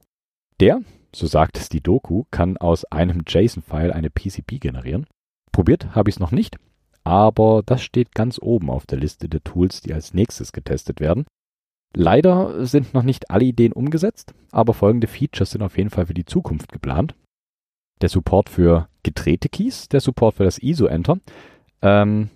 Der, 0.59 0.81
so 1.13 1.27
sagt 1.27 1.57
es 1.57 1.69
die 1.69 1.81
Doku, 1.81 2.23
kann 2.31 2.57
aus 2.57 2.85
einem 2.85 3.23
JSON-File 3.27 3.91
eine 3.91 4.09
PCB 4.09 4.59
generieren. 4.59 5.07
Probiert 5.51 5.95
habe 5.95 6.09
ich 6.09 6.15
es 6.15 6.19
noch 6.19 6.31
nicht, 6.31 6.57
aber 7.03 7.63
das 7.65 7.81
steht 7.81 8.13
ganz 8.13 8.39
oben 8.41 8.69
auf 8.69 8.85
der 8.85 8.99
Liste 8.99 9.29
der 9.29 9.43
Tools, 9.43 9.81
die 9.81 9.93
als 9.93 10.13
nächstes 10.13 10.51
getestet 10.51 10.99
werden. 10.99 11.25
Leider 11.95 12.65
sind 12.65 12.93
noch 12.93 13.03
nicht 13.03 13.31
alle 13.31 13.45
Ideen 13.45 13.73
umgesetzt, 13.73 14.33
aber 14.51 14.73
folgende 14.73 15.07
Features 15.07 15.51
sind 15.51 15.63
auf 15.63 15.77
jeden 15.77 15.89
Fall 15.89 16.05
für 16.05 16.13
die 16.13 16.25
Zukunft 16.25 16.71
geplant 16.71 17.15
der 18.01 18.09
Support 18.09 18.49
für 18.49 18.87
gedrehte 19.03 19.49
Keys, 19.49 19.89
der 19.89 19.99
Support 19.99 20.35
für 20.35 20.43
das 20.43 20.61
ISO-Enter, 20.61 21.19
ähm, 21.81 22.29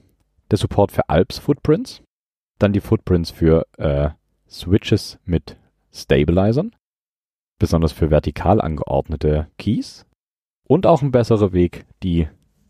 der 0.52 0.58
Support 0.58 0.92
für 0.92 1.10
Alps-Footprints, 1.10 2.02
dann 2.60 2.74
die 2.74 2.82
Footprints 2.82 3.32
für 3.32 3.66
äh, 3.78 4.10
Switches 4.50 5.20
mit 5.26 5.58
Stabilizern, 5.92 6.76
besonders 7.60 7.92
für 7.92 8.12
vertikal 8.12 8.62
angeordnete 8.62 9.48
Keys 9.58 10.06
und 10.68 10.86
auch 10.86 11.02
ein 11.02 11.12
besserer 11.12 11.54
Weg, 11.54 11.86
die 12.04 12.28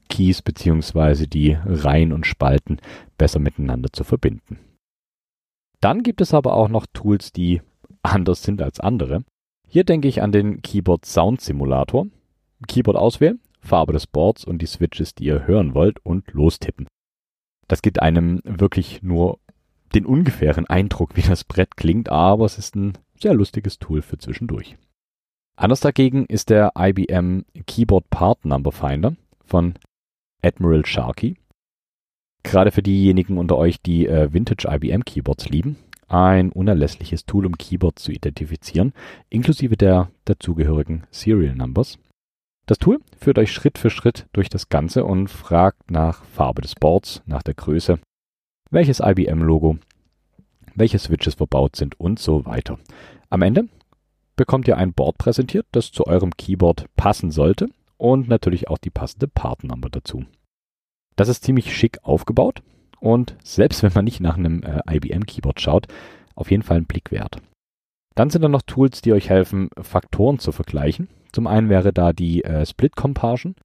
Keys 0.09 0.41
bzw. 0.41 1.27
die 1.27 1.57
Reihen 1.65 2.13
und 2.13 2.27
Spalten 2.27 2.77
besser 3.17 3.39
miteinander 3.39 3.91
zu 3.91 4.03
verbinden. 4.03 4.59
Dann 5.81 6.03
gibt 6.03 6.21
es 6.21 6.33
aber 6.33 6.53
auch 6.53 6.69
noch 6.69 6.85
Tools, 6.93 7.31
die 7.31 7.61
anders 8.03 8.43
sind 8.43 8.61
als 8.61 8.79
andere. 8.79 9.23
Hier 9.67 9.83
denke 9.83 10.07
ich 10.07 10.21
an 10.21 10.31
den 10.31 10.61
Keyboard 10.61 11.05
Sound 11.05 11.41
Simulator, 11.41 12.07
Keyboard 12.67 12.97
auswählen, 12.97 13.39
Farbe 13.59 13.93
des 13.93 14.07
Boards 14.07 14.45
und 14.45 14.61
die 14.61 14.67
Switches, 14.67 15.15
die 15.15 15.25
ihr 15.25 15.47
hören 15.47 15.73
wollt 15.73 15.99
und 16.05 16.31
lostippen. 16.31 16.87
Das 17.67 17.81
gibt 17.81 18.01
einem 18.01 18.41
wirklich 18.43 19.01
nur 19.01 19.39
den 19.95 20.05
ungefähren 20.05 20.67
Eindruck, 20.67 21.15
wie 21.15 21.21
das 21.21 21.43
Brett 21.43 21.77
klingt, 21.77 22.09
aber 22.09 22.45
es 22.45 22.57
ist 22.57 22.75
ein 22.75 22.93
sehr 23.23 23.33
lustiges 23.33 23.79
Tool 23.79 24.01
für 24.01 24.19
zwischendurch. 24.19 24.77
Anders 25.55 25.79
dagegen 25.79 26.25
ist 26.25 26.49
der 26.49 26.73
IBM 26.77 27.45
Keyboard 27.65 28.09
Part 28.09 28.45
Number 28.45 28.71
Finder 28.71 29.15
von 29.45 29.75
Admiral 30.41 30.85
Sharkey. 30.85 31.37
Gerade 32.43 32.71
für 32.71 32.83
diejenigen 32.83 33.37
unter 33.37 33.57
euch, 33.57 33.81
die 33.81 34.07
äh, 34.07 34.33
Vintage 34.33 34.67
IBM 34.69 35.05
Keyboards 35.05 35.47
lieben, 35.49 35.77
ein 36.09 36.51
unerlässliches 36.51 37.25
Tool, 37.25 37.45
um 37.45 37.57
Keyboards 37.57 38.03
zu 38.03 38.11
identifizieren, 38.11 38.93
inklusive 39.29 39.77
der 39.77 40.11
dazugehörigen 40.25 41.03
Serial 41.09 41.55
Numbers. 41.55 41.97
Das 42.65 42.77
Tool 42.77 42.99
führt 43.17 43.37
euch 43.37 43.53
Schritt 43.53 43.77
für 43.77 43.89
Schritt 43.89 44.27
durch 44.33 44.49
das 44.49 44.67
Ganze 44.67 45.05
und 45.05 45.29
fragt 45.29 45.91
nach 45.91 46.25
Farbe 46.25 46.61
des 46.61 46.75
Boards, 46.75 47.21
nach 47.25 47.43
der 47.43 47.53
Größe, 47.53 47.99
welches 48.69 48.99
IBM-Logo, 48.99 49.77
welche 50.75 50.99
Switches 50.99 51.35
verbaut 51.35 51.75
sind 51.75 51.99
und 51.99 52.19
so 52.19 52.45
weiter. 52.45 52.79
Am 53.29 53.41
Ende 53.41 53.67
bekommt 54.35 54.67
ihr 54.67 54.77
ein 54.77 54.93
Board 54.93 55.17
präsentiert, 55.17 55.67
das 55.71 55.91
zu 55.91 56.05
eurem 56.07 56.31
Keyboard 56.35 56.85
passen 56.95 57.31
sollte 57.31 57.69
und 57.97 58.27
natürlich 58.27 58.67
auch 58.67 58.77
die 58.77 58.89
passende 58.89 59.27
Part-Number 59.27 59.89
dazu. 59.89 60.25
Das 61.15 61.29
ist 61.29 61.43
ziemlich 61.43 61.75
schick 61.75 61.99
aufgebaut 62.03 62.61
und 62.99 63.35
selbst 63.43 63.83
wenn 63.83 63.93
man 63.93 64.05
nicht 64.05 64.19
nach 64.19 64.37
einem 64.37 64.63
äh, 64.63 64.81
IBM-Keyboard 64.89 65.61
schaut, 65.61 65.87
auf 66.35 66.49
jeden 66.49 66.63
Fall 66.63 66.77
einen 66.77 66.85
Blick 66.87 67.11
wert. 67.11 67.41
Dann 68.15 68.29
sind 68.29 68.41
da 68.43 68.49
noch 68.49 68.61
Tools, 68.61 69.01
die 69.01 69.13
euch 69.13 69.29
helfen, 69.29 69.69
Faktoren 69.79 70.39
zu 70.39 70.51
vergleichen. 70.51 71.09
Zum 71.31 71.47
einen 71.47 71.69
wäre 71.69 71.93
da 71.93 72.13
die 72.13 72.43
äh, 72.43 72.65
Split 72.65 72.95
Comparison. 72.95 73.55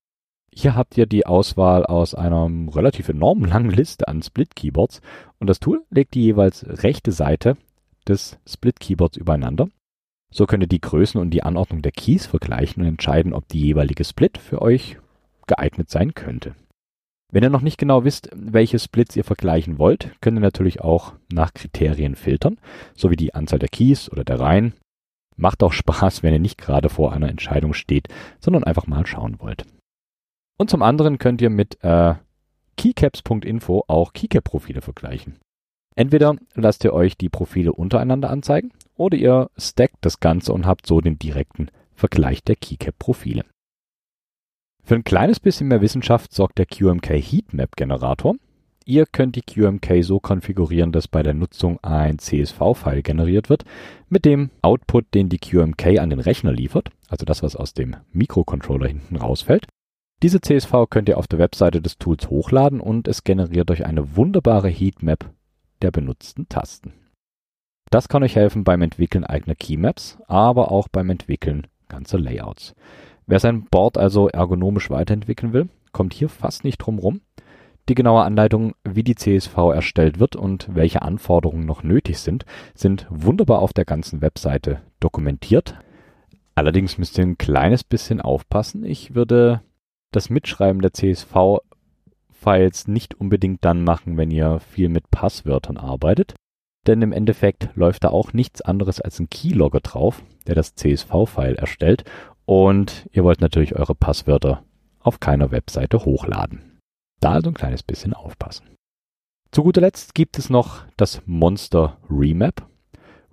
Hier 0.54 0.74
habt 0.74 0.96
ihr 0.96 1.06
die 1.06 1.26
Auswahl 1.26 1.86
aus 1.86 2.14
einer 2.14 2.50
relativ 2.74 3.08
enorm 3.08 3.44
langen 3.44 3.70
Liste 3.70 4.08
an 4.08 4.22
Split 4.22 4.56
Keyboards 4.56 5.00
und 5.38 5.48
das 5.48 5.60
Tool 5.60 5.84
legt 5.90 6.14
die 6.14 6.22
jeweils 6.22 6.66
rechte 6.66 7.12
Seite 7.12 7.56
des 8.06 8.38
Split 8.46 8.80
Keyboards 8.80 9.16
übereinander. 9.16 9.68
So 10.30 10.46
könnt 10.46 10.64
ihr 10.64 10.68
die 10.68 10.80
Größen 10.80 11.20
und 11.20 11.30
die 11.30 11.42
Anordnung 11.42 11.82
der 11.82 11.92
Keys 11.92 12.26
vergleichen 12.26 12.82
und 12.82 12.88
entscheiden, 12.88 13.32
ob 13.32 13.48
die 13.48 13.60
jeweilige 13.60 14.04
Split 14.04 14.38
für 14.38 14.60
euch 14.60 14.98
geeignet 15.46 15.90
sein 15.90 16.14
könnte. 16.14 16.54
Wenn 17.30 17.42
ihr 17.42 17.50
noch 17.50 17.62
nicht 17.62 17.78
genau 17.78 18.04
wisst, 18.04 18.30
welche 18.34 18.78
Splits 18.78 19.16
ihr 19.16 19.24
vergleichen 19.24 19.78
wollt, 19.78 20.12
könnt 20.20 20.38
ihr 20.38 20.42
natürlich 20.42 20.80
auch 20.80 21.14
nach 21.32 21.54
Kriterien 21.54 22.14
filtern, 22.14 22.58
so 22.94 23.10
wie 23.10 23.16
die 23.16 23.34
Anzahl 23.34 23.58
der 23.58 23.68
Keys 23.68 24.10
oder 24.10 24.24
der 24.24 24.40
Reihen 24.40 24.72
Macht 25.38 25.62
auch 25.62 25.72
Spaß, 25.72 26.24
wenn 26.24 26.32
ihr 26.32 26.40
nicht 26.40 26.58
gerade 26.58 26.88
vor 26.88 27.12
einer 27.12 27.28
Entscheidung 27.28 27.72
steht, 27.72 28.08
sondern 28.40 28.64
einfach 28.64 28.88
mal 28.88 29.06
schauen 29.06 29.36
wollt. 29.38 29.64
Und 30.58 30.70
zum 30.70 30.82
anderen 30.82 31.18
könnt 31.18 31.40
ihr 31.40 31.50
mit 31.50 31.82
äh, 31.82 32.14
keycaps.info 32.76 33.84
auch 33.86 34.12
Keycap-Profile 34.12 34.82
vergleichen. 34.82 35.38
Entweder 35.94 36.36
lasst 36.54 36.84
ihr 36.84 36.92
euch 36.92 37.16
die 37.16 37.28
Profile 37.28 37.72
untereinander 37.72 38.30
anzeigen 38.30 38.72
oder 38.96 39.16
ihr 39.16 39.50
stackt 39.56 39.98
das 40.00 40.20
Ganze 40.20 40.52
und 40.52 40.66
habt 40.66 40.86
so 40.86 41.00
den 41.00 41.18
direkten 41.18 41.70
Vergleich 41.94 42.42
der 42.42 42.56
Keycap-Profile. 42.56 43.44
Für 44.84 44.94
ein 44.94 45.04
kleines 45.04 45.38
bisschen 45.40 45.68
mehr 45.68 45.80
Wissenschaft 45.80 46.32
sorgt 46.32 46.58
der 46.58 46.66
QMK 46.66 47.10
Heatmap 47.10 47.76
Generator. 47.76 48.36
Ihr 48.84 49.06
könnt 49.06 49.36
die 49.36 49.42
QMK 49.42 50.02
so 50.02 50.18
konfigurieren, 50.18 50.92
dass 50.92 51.08
bei 51.08 51.22
der 51.22 51.34
Nutzung 51.34 51.78
ein 51.82 52.18
CSV-File 52.18 53.02
generiert 53.02 53.50
wird, 53.50 53.64
mit 54.08 54.24
dem 54.24 54.50
Output, 54.62 55.12
den 55.14 55.28
die 55.28 55.38
QMK 55.38 55.98
an 55.98 56.08
den 56.10 56.20
Rechner 56.20 56.52
liefert, 56.52 56.88
also 57.08 57.26
das, 57.26 57.42
was 57.42 57.54
aus 57.54 57.74
dem 57.74 57.96
Mikrocontroller 58.12 58.88
hinten 58.88 59.16
rausfällt. 59.16 59.66
Diese 60.22 60.40
CSV 60.40 60.72
könnt 60.90 61.08
ihr 61.08 61.16
auf 61.16 61.28
der 61.28 61.38
Webseite 61.38 61.80
des 61.80 61.98
Tools 61.98 62.28
hochladen 62.28 62.80
und 62.80 63.06
es 63.06 63.22
generiert 63.22 63.70
euch 63.70 63.86
eine 63.86 64.16
wunderbare 64.16 64.68
Heatmap 64.68 65.30
der 65.80 65.92
benutzten 65.92 66.48
Tasten. 66.48 66.92
Das 67.90 68.08
kann 68.08 68.24
euch 68.24 68.34
helfen 68.34 68.64
beim 68.64 68.82
Entwickeln 68.82 69.24
eigener 69.24 69.54
Keymaps, 69.54 70.18
aber 70.26 70.72
auch 70.72 70.88
beim 70.88 71.08
Entwickeln 71.10 71.68
ganzer 71.88 72.18
Layouts. 72.18 72.74
Wer 73.26 73.38
sein 73.38 73.64
Board 73.70 73.96
also 73.96 74.28
ergonomisch 74.28 74.90
weiterentwickeln 74.90 75.52
will, 75.52 75.68
kommt 75.92 76.14
hier 76.14 76.28
fast 76.28 76.64
nicht 76.64 76.78
drum 76.78 76.98
rum. 76.98 77.20
Die 77.88 77.94
genaue 77.94 78.24
Anleitung, 78.24 78.74
wie 78.84 79.04
die 79.04 79.14
CSV 79.14 79.56
erstellt 79.72 80.18
wird 80.18 80.34
und 80.34 80.68
welche 80.74 81.02
Anforderungen 81.02 81.64
noch 81.64 81.84
nötig 81.84 82.18
sind, 82.18 82.44
sind 82.74 83.06
wunderbar 83.08 83.60
auf 83.60 83.72
der 83.72 83.84
ganzen 83.84 84.20
Webseite 84.20 84.82
dokumentiert. 85.00 85.76
Allerdings 86.54 86.98
müsst 86.98 87.16
ihr 87.16 87.24
ein 87.24 87.38
kleines 87.38 87.84
bisschen 87.84 88.20
aufpassen. 88.20 88.84
Ich 88.84 89.14
würde 89.14 89.62
das 90.10 90.30
Mitschreiben 90.30 90.80
der 90.80 90.92
CSV-Files 90.92 92.88
nicht 92.88 93.14
unbedingt 93.14 93.64
dann 93.64 93.84
machen, 93.84 94.16
wenn 94.16 94.30
ihr 94.30 94.60
viel 94.60 94.88
mit 94.88 95.10
Passwörtern 95.10 95.76
arbeitet. 95.76 96.34
Denn 96.86 97.02
im 97.02 97.12
Endeffekt 97.12 97.70
läuft 97.74 98.04
da 98.04 98.08
auch 98.08 98.32
nichts 98.32 98.62
anderes 98.62 99.00
als 99.00 99.18
ein 99.18 99.28
Keylogger 99.28 99.80
drauf, 99.80 100.22
der 100.46 100.54
das 100.54 100.74
CSV-File 100.74 101.56
erstellt. 101.56 102.04
Und 102.46 103.08
ihr 103.12 103.24
wollt 103.24 103.40
natürlich 103.40 103.76
eure 103.76 103.94
Passwörter 103.94 104.64
auf 105.00 105.20
keiner 105.20 105.50
Webseite 105.50 106.04
hochladen. 106.04 106.78
Da 107.20 107.32
also 107.32 107.50
ein 107.50 107.54
kleines 107.54 107.82
bisschen 107.82 108.14
aufpassen. 108.14 108.76
Zu 109.50 109.62
guter 109.64 109.80
Letzt 109.80 110.14
gibt 110.14 110.38
es 110.38 110.50
noch 110.50 110.84
das 110.96 111.22
Monster 111.26 111.98
Remap. 112.08 112.66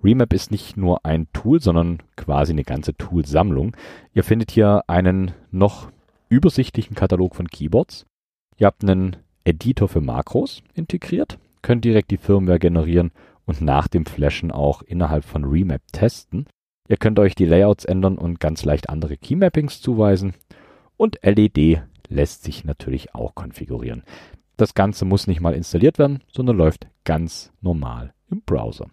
Remap 0.02 0.32
ist 0.32 0.50
nicht 0.50 0.76
nur 0.76 1.04
ein 1.04 1.28
Tool, 1.32 1.60
sondern 1.60 2.02
quasi 2.16 2.52
eine 2.52 2.64
ganze 2.64 2.94
Toolsammlung. 2.96 3.76
Ihr 4.12 4.24
findet 4.24 4.50
hier 4.50 4.82
einen 4.86 5.32
noch 5.50 5.90
übersichtlichen 6.28 6.94
Katalog 6.94 7.34
von 7.34 7.48
Keyboards. 7.48 8.06
Ihr 8.58 8.66
habt 8.66 8.82
einen 8.82 9.16
Editor 9.44 9.88
für 9.88 10.00
Makros 10.00 10.62
integriert, 10.74 11.38
könnt 11.62 11.84
direkt 11.84 12.10
die 12.10 12.16
Firmware 12.16 12.58
generieren 12.58 13.12
und 13.44 13.60
nach 13.60 13.88
dem 13.88 14.06
Flashen 14.06 14.50
auch 14.50 14.82
innerhalb 14.82 15.24
von 15.24 15.44
Remap 15.44 15.82
testen. 15.92 16.46
Ihr 16.88 16.96
könnt 16.96 17.18
euch 17.18 17.34
die 17.34 17.46
Layouts 17.46 17.84
ändern 17.84 18.18
und 18.18 18.40
ganz 18.40 18.64
leicht 18.64 18.88
andere 18.88 19.16
Keymappings 19.16 19.80
zuweisen. 19.80 20.34
Und 20.96 21.18
LED 21.22 21.82
lässt 22.08 22.44
sich 22.44 22.64
natürlich 22.64 23.14
auch 23.14 23.34
konfigurieren. 23.34 24.02
Das 24.56 24.74
Ganze 24.74 25.04
muss 25.04 25.26
nicht 25.26 25.40
mal 25.40 25.54
installiert 25.54 25.98
werden, 25.98 26.22
sondern 26.32 26.56
läuft 26.56 26.86
ganz 27.04 27.52
normal 27.60 28.14
im 28.30 28.42
Browser. 28.42 28.86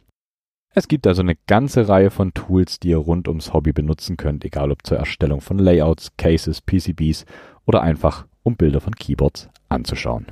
Es 0.76 0.88
gibt 0.88 1.06
also 1.06 1.22
eine 1.22 1.36
ganze 1.48 1.88
Reihe 1.88 2.10
von 2.10 2.34
Tools, 2.34 2.80
die 2.80 2.90
ihr 2.90 2.98
rund 2.98 3.28
ums 3.28 3.54
Hobby 3.54 3.74
benutzen 3.74 4.18
könnt, 4.18 4.44
egal 4.44 4.72
ob 4.72 4.86
zur 4.86 4.98
Erstellung 4.98 5.40
von 5.40 5.60
Layouts, 5.60 6.18
Cases, 6.18 6.62
PCBs 6.62 7.26
oder 7.66 7.82
einfach 7.84 8.26
um 8.42 8.56
Bilder 8.56 8.82
von 8.82 8.96
Keyboards 8.96 9.50
anzuschauen. 9.70 10.28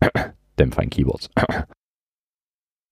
Dämpfer 0.58 0.86
Keyboards. 0.86 1.30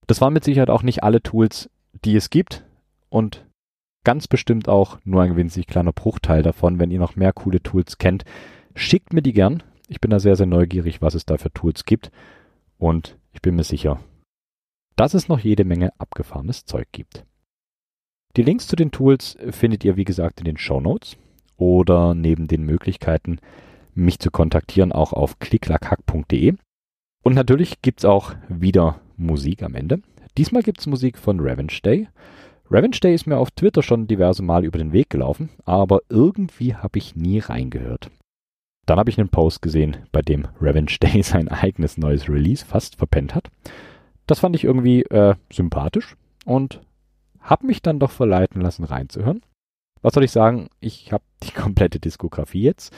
Das 0.07 0.19
waren 0.19 0.33
mit 0.33 0.43
Sicherheit 0.43 0.69
auch 0.69 0.83
nicht 0.83 1.03
alle 1.03 1.21
Tools, 1.21 1.69
die 2.03 2.17
es 2.17 2.29
gibt 2.31 2.65
und 3.07 3.45
ganz 4.03 4.27
bestimmt 4.27 4.67
auch 4.67 4.97
nur 5.05 5.21
ein 5.21 5.37
winzig 5.37 5.67
kleiner 5.67 5.93
Bruchteil 5.93 6.43
davon. 6.43 6.79
Wenn 6.79 6.91
ihr 6.91 6.99
noch 6.99 7.15
mehr 7.15 7.31
coole 7.31 7.63
Tools 7.63 7.97
kennt, 7.97 8.25
schickt 8.75 9.13
mir 9.13 9.21
die 9.21 9.31
gern. 9.31 9.63
Ich 9.87 10.01
bin 10.01 10.11
da 10.11 10.19
sehr, 10.19 10.35
sehr 10.35 10.47
neugierig, 10.47 11.01
was 11.01 11.15
es 11.15 11.25
da 11.25 11.37
für 11.37 11.53
Tools 11.53 11.85
gibt 11.85 12.11
und 12.77 13.17
ich 13.31 13.41
bin 13.41 13.55
mir 13.55 13.63
sicher, 13.63 14.01
dass 14.95 15.13
es 15.13 15.27
noch 15.27 15.39
jede 15.39 15.65
Menge 15.65 15.91
abgefahrenes 15.97 16.65
Zeug 16.65 16.87
gibt. 16.91 17.25
Die 18.37 18.43
Links 18.43 18.67
zu 18.67 18.75
den 18.75 18.91
Tools 18.91 19.37
findet 19.49 19.83
ihr, 19.83 19.97
wie 19.97 20.05
gesagt, 20.05 20.39
in 20.39 20.45
den 20.45 20.57
Show 20.57 20.79
Notes 20.79 21.17
oder 21.57 22.13
neben 22.13 22.47
den 22.47 22.63
Möglichkeiten, 22.63 23.39
mich 23.93 24.19
zu 24.19 24.31
kontaktieren, 24.31 24.91
auch 24.91 25.11
auf 25.13 25.39
klicklackhack.de. 25.39 26.55
Und 27.23 27.35
natürlich 27.35 27.81
gibt's 27.81 28.05
auch 28.05 28.33
wieder 28.47 29.01
Musik 29.17 29.63
am 29.63 29.75
Ende. 29.75 30.01
Diesmal 30.37 30.63
gibt's 30.63 30.87
Musik 30.87 31.17
von 31.17 31.39
Revenge 31.39 31.77
Day. 31.83 32.07
Revenge 32.69 32.97
Day 33.01 33.13
ist 33.13 33.27
mir 33.27 33.37
auf 33.37 33.51
Twitter 33.51 33.83
schon 33.83 34.07
diverse 34.07 34.43
Mal 34.43 34.63
über 34.63 34.77
den 34.77 34.93
Weg 34.93 35.09
gelaufen, 35.09 35.49
aber 35.65 35.99
irgendwie 36.09 36.73
habe 36.73 36.97
ich 36.97 37.17
nie 37.17 37.39
reingehört. 37.39 38.09
Dann 38.85 38.97
habe 38.97 39.09
ich 39.09 39.19
einen 39.19 39.29
Post 39.29 39.61
gesehen, 39.61 39.97
bei 40.11 40.21
dem 40.21 40.47
Revenge 40.61 40.95
Day 41.01 41.21
sein 41.23 41.49
eigenes 41.49 41.97
neues 41.97 42.29
Release 42.29 42.65
fast 42.65 42.95
verpennt 42.95 43.35
hat. 43.35 43.49
Das 44.31 44.39
fand 44.39 44.55
ich 44.55 44.63
irgendwie 44.63 45.01
äh, 45.01 45.35
sympathisch 45.51 46.15
und 46.45 46.79
habe 47.41 47.67
mich 47.67 47.81
dann 47.81 47.99
doch 47.99 48.11
verleiten 48.11 48.61
lassen, 48.61 48.85
reinzuhören. 48.85 49.41
Was 50.01 50.13
soll 50.13 50.23
ich 50.23 50.31
sagen? 50.31 50.69
Ich 50.79 51.11
habe 51.11 51.25
die 51.43 51.51
komplette 51.51 51.99
Diskografie 51.99 52.61
jetzt. 52.61 52.93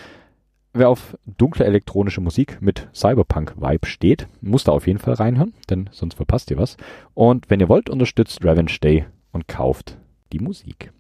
Wer 0.74 0.90
auf 0.90 1.18
dunkle 1.26 1.66
elektronische 1.66 2.22
Musik 2.22 2.62
mit 2.62 2.88
Cyberpunk-Vibe 2.94 3.88
steht, 3.88 4.28
muss 4.42 4.66
da 4.66 4.74
auf 4.74 4.86
jeden 4.86 5.00
Fall 5.00 5.16
reinhören, 5.16 5.56
denn 5.72 5.90
sonst 5.92 6.14
verpasst 6.14 6.52
ihr 6.52 6.60
was. 6.60 6.78
Und 7.16 7.50
wenn 7.50 7.60
ihr 7.60 7.70
wollt, 7.70 7.90
unterstützt 7.90 8.46
Revenge 8.46 8.78
Day 8.84 9.08
und 9.32 9.48
kauft 9.48 9.98
die 10.34 10.40
Musik. 10.40 10.92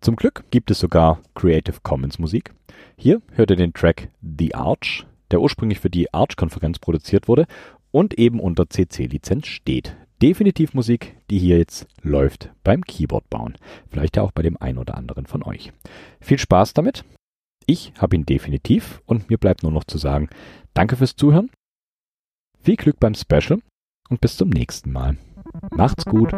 Zum 0.00 0.16
Glück 0.16 0.44
gibt 0.50 0.70
es 0.70 0.78
sogar 0.78 1.20
Creative 1.34 1.76
Commons 1.82 2.18
Musik. 2.18 2.54
Hier 2.96 3.20
hört 3.32 3.50
ihr 3.50 3.56
den 3.56 3.74
Track 3.74 4.08
The 4.22 4.54
Arch, 4.54 5.04
der 5.30 5.42
ursprünglich 5.42 5.78
für 5.78 5.90
die 5.90 6.10
Arch-Konferenz 6.14 6.78
produziert 6.78 7.28
wurde 7.28 7.46
und 7.90 8.18
eben 8.18 8.40
unter 8.40 8.68
CC-Lizenz 8.68 9.46
steht. 9.46 9.96
Definitiv 10.22 10.74
Musik, 10.74 11.16
die 11.30 11.38
hier 11.38 11.58
jetzt 11.58 11.86
läuft 12.02 12.50
beim 12.62 12.82
Keyboard 12.84 13.28
bauen. 13.30 13.56
Vielleicht 13.88 14.16
ja 14.16 14.22
auch 14.22 14.32
bei 14.32 14.42
dem 14.42 14.56
einen 14.60 14.78
oder 14.78 14.96
anderen 14.96 15.26
von 15.26 15.42
euch. 15.42 15.72
Viel 16.20 16.38
Spaß 16.38 16.74
damit. 16.74 17.04
Ich 17.66 17.92
habe 17.98 18.16
ihn 18.16 18.26
definitiv 18.26 19.00
und 19.06 19.30
mir 19.30 19.38
bleibt 19.38 19.62
nur 19.62 19.72
noch 19.72 19.84
zu 19.84 19.96
sagen, 19.96 20.28
danke 20.74 20.96
fürs 20.96 21.16
Zuhören, 21.16 21.50
viel 22.62 22.76
Glück 22.76 22.98
beim 23.00 23.14
Special 23.14 23.60
und 24.08 24.20
bis 24.20 24.36
zum 24.36 24.50
nächsten 24.50 24.92
Mal. 24.92 25.16
Macht's 25.70 26.04
gut. 26.04 26.32